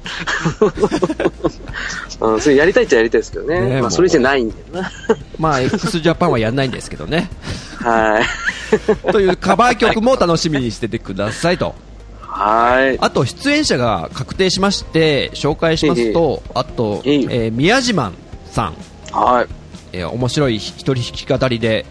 [2.21, 3.61] うん、それやりたいっちゃやりたいですけどね。
[3.61, 4.91] ねまあ、それじゃないんだよな。
[5.39, 7.29] まあ、x ジャパンはやんないんですけどね。
[7.77, 8.23] はい。
[9.11, 11.75] というカバー曲も楽しみにしててくださいと。
[12.21, 12.97] はい。
[12.99, 18.11] あと、出演者が確定しまして、紹介しますと、あと、えええー宮島
[18.51, 18.75] さん、
[19.11, 19.47] はい。
[19.93, 21.85] えー面白い一人弾き語りで、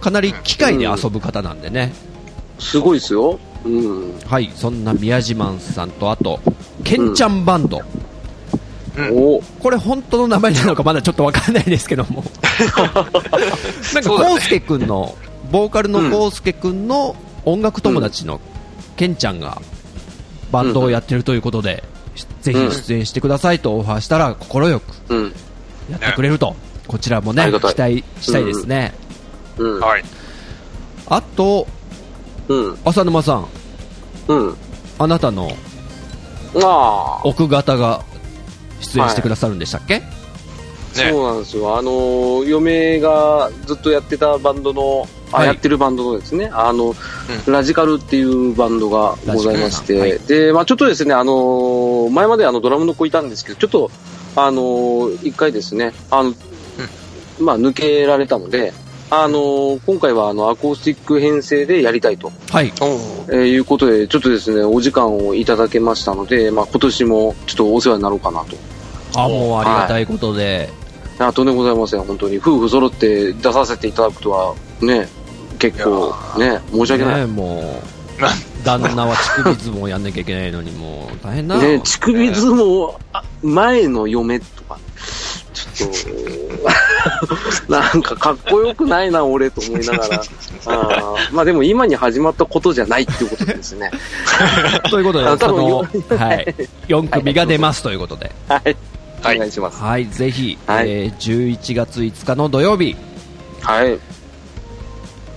[0.00, 1.92] かなり機械で遊ぶ方なんでね。
[2.58, 3.38] すごいですよ。
[3.64, 4.18] うん。
[4.26, 6.40] はい、そんな宮島さんと、あと、
[6.84, 7.82] ケンちゃんバンド。
[9.12, 12.24] おこれ本当の名前なのかまだちょっとわかんないですけども。
[13.94, 15.16] なんか、コウスケくんの、
[15.52, 18.40] ボーカルのコウスケくんの音楽友達の
[18.96, 19.62] ケンちゃんが
[20.50, 21.84] バンドをやってるということで、
[22.42, 25.34] ぜひ出演してくださいとオファーしたら快くうん。
[25.90, 26.56] やってくれると。
[26.88, 28.94] こちらもね、期待したいですね。
[31.06, 31.66] あと、
[32.48, 32.78] うん。
[32.84, 33.46] 浅沼さん、
[34.28, 34.56] うん。
[34.98, 35.50] あなたの
[36.56, 37.20] ああ。
[37.24, 38.04] 奥方が
[38.80, 40.10] 出演してくださるんでしたっけ、ね。
[40.92, 41.76] そうなんですよ。
[41.76, 45.46] あのー、嫁がずっとやってたバンドの、あ、はい。
[45.48, 46.94] やってるバンドのですね、あの、
[47.46, 53.90] ラジカルっていうバンドがございましラジカルて、で、まあちょっとですね、あの、前まであの、ドラムの子いたんですけど、ちょっと、
[54.36, 56.32] あの、一回ですね、あの、
[57.40, 58.72] まあ、抜けられたので、
[59.10, 62.66] あの、今回はあの、アコースティック編成でやりたいと、はい。
[62.66, 68.56] えーいうことで、ちょっとですね、お時間をいただけましたので、まあ、今年もちょっとお世話になろうかなと。
[69.16, 70.68] あ、もうありがたいことで。
[71.18, 72.36] あとんでもございません、本当に。
[72.38, 75.08] 夫婦揃って出させていただくとは、ね、
[75.58, 77.20] 結構、ね、申し訳ない。
[77.22, 77.82] ねも
[78.20, 81.58] う、旦那は乳首相撲やんなきゃいけないのに、もう大変な。
[81.58, 84.78] ね、乳首相撲、あ前の嫁とか、
[85.54, 85.94] ちょっと、
[87.68, 90.22] なんかかっこよくないな、俺と思いながら。
[90.66, 93.90] あーまあでも今に始まったことじゃないっていうことですね。
[94.90, 96.54] ということで、その、はい。
[96.88, 98.32] 4組が出ますということで。
[98.48, 98.60] はい。
[98.64, 99.82] はいお願いします。
[99.82, 102.96] はい、ぜひ、はいえー11月5日の土曜日、
[103.62, 103.98] はい。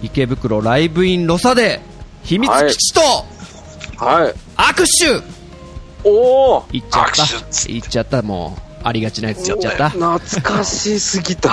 [0.03, 1.82] 池袋ライブインロサで、
[2.24, 3.01] 秘密基地と
[4.05, 4.34] はい。
[4.57, 5.24] 握手
[6.03, 7.72] おー言っちゃっ握手っつた。
[7.72, 8.70] 言っちゃった、もう。
[8.84, 9.89] ありがちなやつ言っちゃった。
[9.89, 11.49] 懐かしすぎた。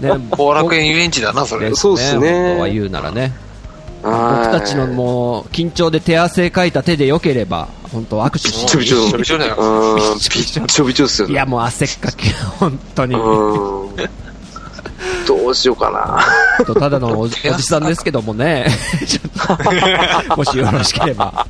[0.00, 1.74] ね、 後楽園遊園地だな、それ。
[1.74, 3.32] そうっすね本当は言うならね。
[4.02, 8.98] 僕僕たちのもう、緊張で手汗かいた手でよければ、本当握手びっちょびちょ。
[8.98, 11.34] びっちょびちょびっちょびちょっすよね。
[11.34, 13.14] いや、もう汗っかき、本当に。
[13.14, 13.96] うん。
[15.26, 16.64] どうしようかな。
[16.64, 18.66] とただのお おじさんですけどもね。
[19.06, 21.46] ちょっともしよろしければ。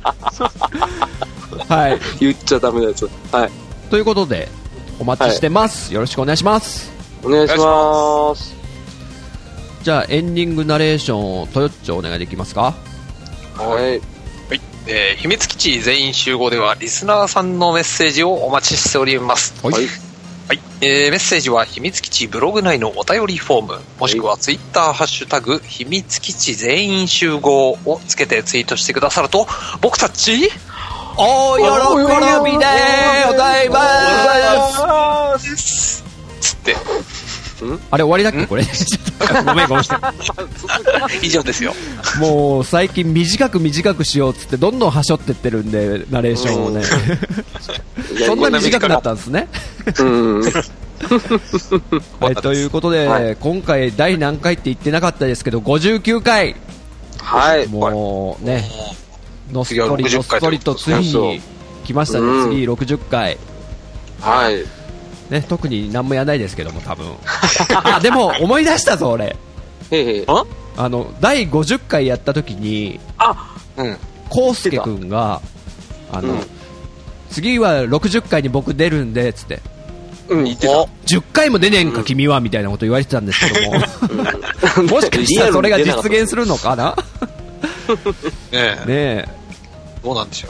[1.67, 1.99] はい。
[2.19, 3.09] 言っちゃダメなやつ。
[3.31, 3.49] はい。
[3.89, 4.49] ということで、
[4.99, 5.93] お待ちしてます。
[5.93, 6.91] よろしくお願いします。
[7.23, 8.53] お願いします。
[9.81, 12.75] じゃあ、エンディングナレーションを、トヨッチョお願いできますか？
[13.55, 13.83] はい。
[13.83, 14.01] はい。
[14.87, 19.53] えー秘密基地全員集合では、リスナーさんのメッセージをお待ちしております。
[19.63, 19.83] はいはい。
[20.49, 20.59] はい。
[20.81, 29.47] えーメッセージは、秘密基地ブログ内のお便りフォーム、もしくはツイッターハッシュタグ、秘密基地全員集合をつけてツイートしてくださると、
[29.79, 30.49] 僕たち、
[31.17, 31.63] お喜
[32.51, 32.65] びで
[33.27, 36.03] ございますす
[36.39, 36.75] つって、
[37.91, 38.47] あれ終わりだっけ？
[38.47, 38.63] これ。
[39.45, 39.83] ごめんごめん。
[41.21, 41.73] 以上ですよ。
[42.19, 46.83] もう最近短く短くしようっつってどんどんはしょってってるんで、ナレーションをね。
[48.25, 49.47] そんな短くなったんですね。
[49.99, 50.41] うん。
[52.19, 56.55] はい、ということで、はい今回第何回って言ってなかったですけど、59回。
[57.21, 57.67] はい。
[57.67, 58.65] もうね、
[59.51, 61.41] のっそりのっ60回そりとついに
[61.85, 63.37] 来ましたね、うん次60回。
[64.21, 64.63] はい。
[65.31, 67.05] ね、特に何もやらないですけども、多分。
[67.83, 69.35] あ、でも思い出したぞ、俺。
[69.91, 70.23] へいへい。
[70.27, 70.43] あ？
[70.77, 73.97] あの、第50回やった時に、あうん。
[74.29, 75.41] コウスケくんが、
[76.11, 76.59] あの、うん
[77.31, 79.59] 次は60回に僕出るんで、つって。
[80.29, 80.73] うん、言ってた。
[81.05, 83.79] 10回も出ねえんか、君は、みたいなこと言われてたんですけども。
[84.89, 86.95] もしかしたらそれが実現するのかな？
[88.51, 89.29] ねえ、ねえ。
[90.03, 90.49] どうなんでしょ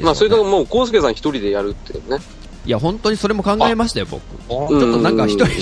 [0.00, 0.02] う。
[0.02, 2.18] まあ、それともう、コウスケさん一人でやるってね。
[2.64, 4.22] いや、本当にそれも考えましたよ、僕。
[4.48, 5.52] おちょっとなんか一人で、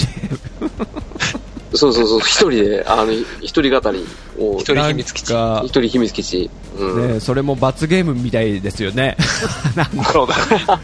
[1.75, 4.05] そうそうそう、一人で、あの、一人語り
[4.39, 5.33] を、一人秘密基地。
[5.33, 6.51] なん一人秘密基地。
[6.77, 7.09] うん。
[7.09, 9.17] かね、それも罰ゲームみたいですよね。
[10.13, 10.81] そうだね。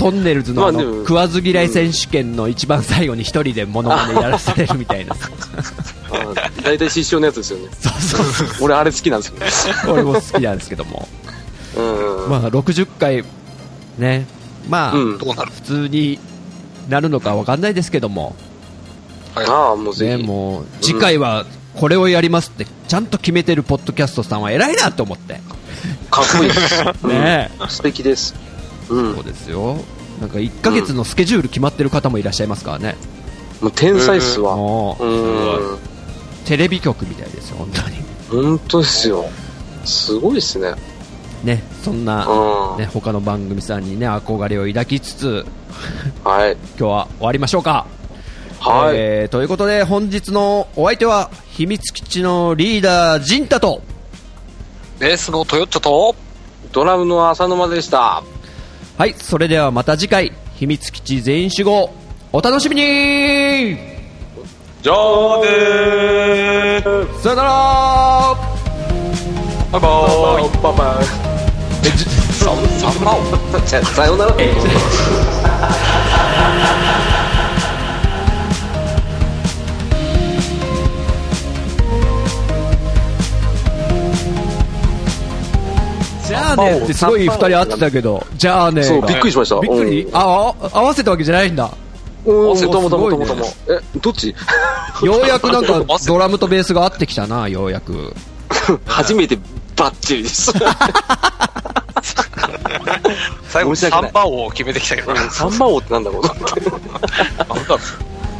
[0.00, 5.14] トンネルズのあの食わず嫌い選手権の一番最後に一人でモノマネやらされるみたいな。
[5.14, 5.18] あ
[6.64, 7.68] 大体失笑のやつですよね。
[7.78, 8.64] そうそうそう。
[8.64, 9.74] 俺、あれ好きなんですよ。
[9.92, 11.06] 俺も好きなんですけども。
[11.76, 12.30] うん。
[12.30, 13.24] まあ、60回、
[13.98, 14.26] ね。
[14.70, 15.18] まあ、うん。
[15.18, 16.18] 普通に
[16.88, 18.34] なるのかわかんないですけども、
[19.34, 19.46] はい。
[19.46, 20.26] ああ、もうぜね、ひ。
[20.26, 21.44] もう、次回は
[21.74, 25.40] これをやりますって、ちゃんと決めてるポッドキャストさんは偉いなと思って。
[26.10, 26.84] かっこいいです。
[27.06, 28.34] ねうん素敵です。
[28.90, 29.14] うん。
[29.14, 29.78] そうですよ。
[30.20, 32.96] なんか1ヶ月のスケジュール決まってる方もいらっしゃいますからね。
[33.60, 34.56] もう天才っすわ。
[34.56, 35.78] もう、うん。
[36.44, 37.96] テレビ局みたいですよ、本当に。
[38.44, 39.24] 本当ですよ。
[39.84, 40.74] すごいっすね。
[41.42, 42.78] ね、そんな、うん。
[42.78, 45.46] ね、他の番組さんにね、憧れを抱きつつ、
[46.24, 46.52] はい。
[46.78, 47.86] 今日は終わりましょうか。
[48.58, 48.96] はい。
[48.96, 53.80] えーということで、本日のお相手は、秘密基地のリーダー、ジンタと、
[54.98, 56.14] ベースのトヨッチョと、
[56.72, 58.22] ドラムの浅沼でした。
[59.00, 61.88] はい、それではまた次回、秘密基地全員集合、
[62.34, 62.82] お楽しみに。
[64.82, 67.20] じゃあねー。
[67.20, 67.50] さよなら。
[69.72, 70.50] バイバーイ。
[70.62, 71.04] バイバイ。
[72.34, 72.50] さ
[72.92, 73.20] さまを
[73.64, 74.34] じゃあさようなら。
[86.30, 89.60] じゃあねってすごい二人会ってたけど、じゃあねそう、がびっくりしました。
[89.60, 90.02] びっくり？
[90.04, 91.70] うんああ、合わせたわけじゃないんだ。
[92.24, 93.46] うん、すごいねともともともとも。
[93.68, 94.34] え、どっち？
[95.02, 98.14] ようやくなんかドラムとベースが合ってきたな、ようやく。
[98.86, 99.38] 初めて
[99.76, 100.52] バッチリです。
[103.48, 105.28] 最後サンバ王を決めてきたけどな。
[105.30, 106.28] サンバ王ってなんだろうな。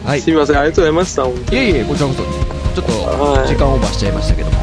[0.06, 0.20] はい。
[0.20, 1.26] すみません、ありがとうございました。
[1.26, 2.22] いえいえ、こちらこそ。
[2.22, 4.58] ちょっと、はい時間オーバーしちゃいましたけども。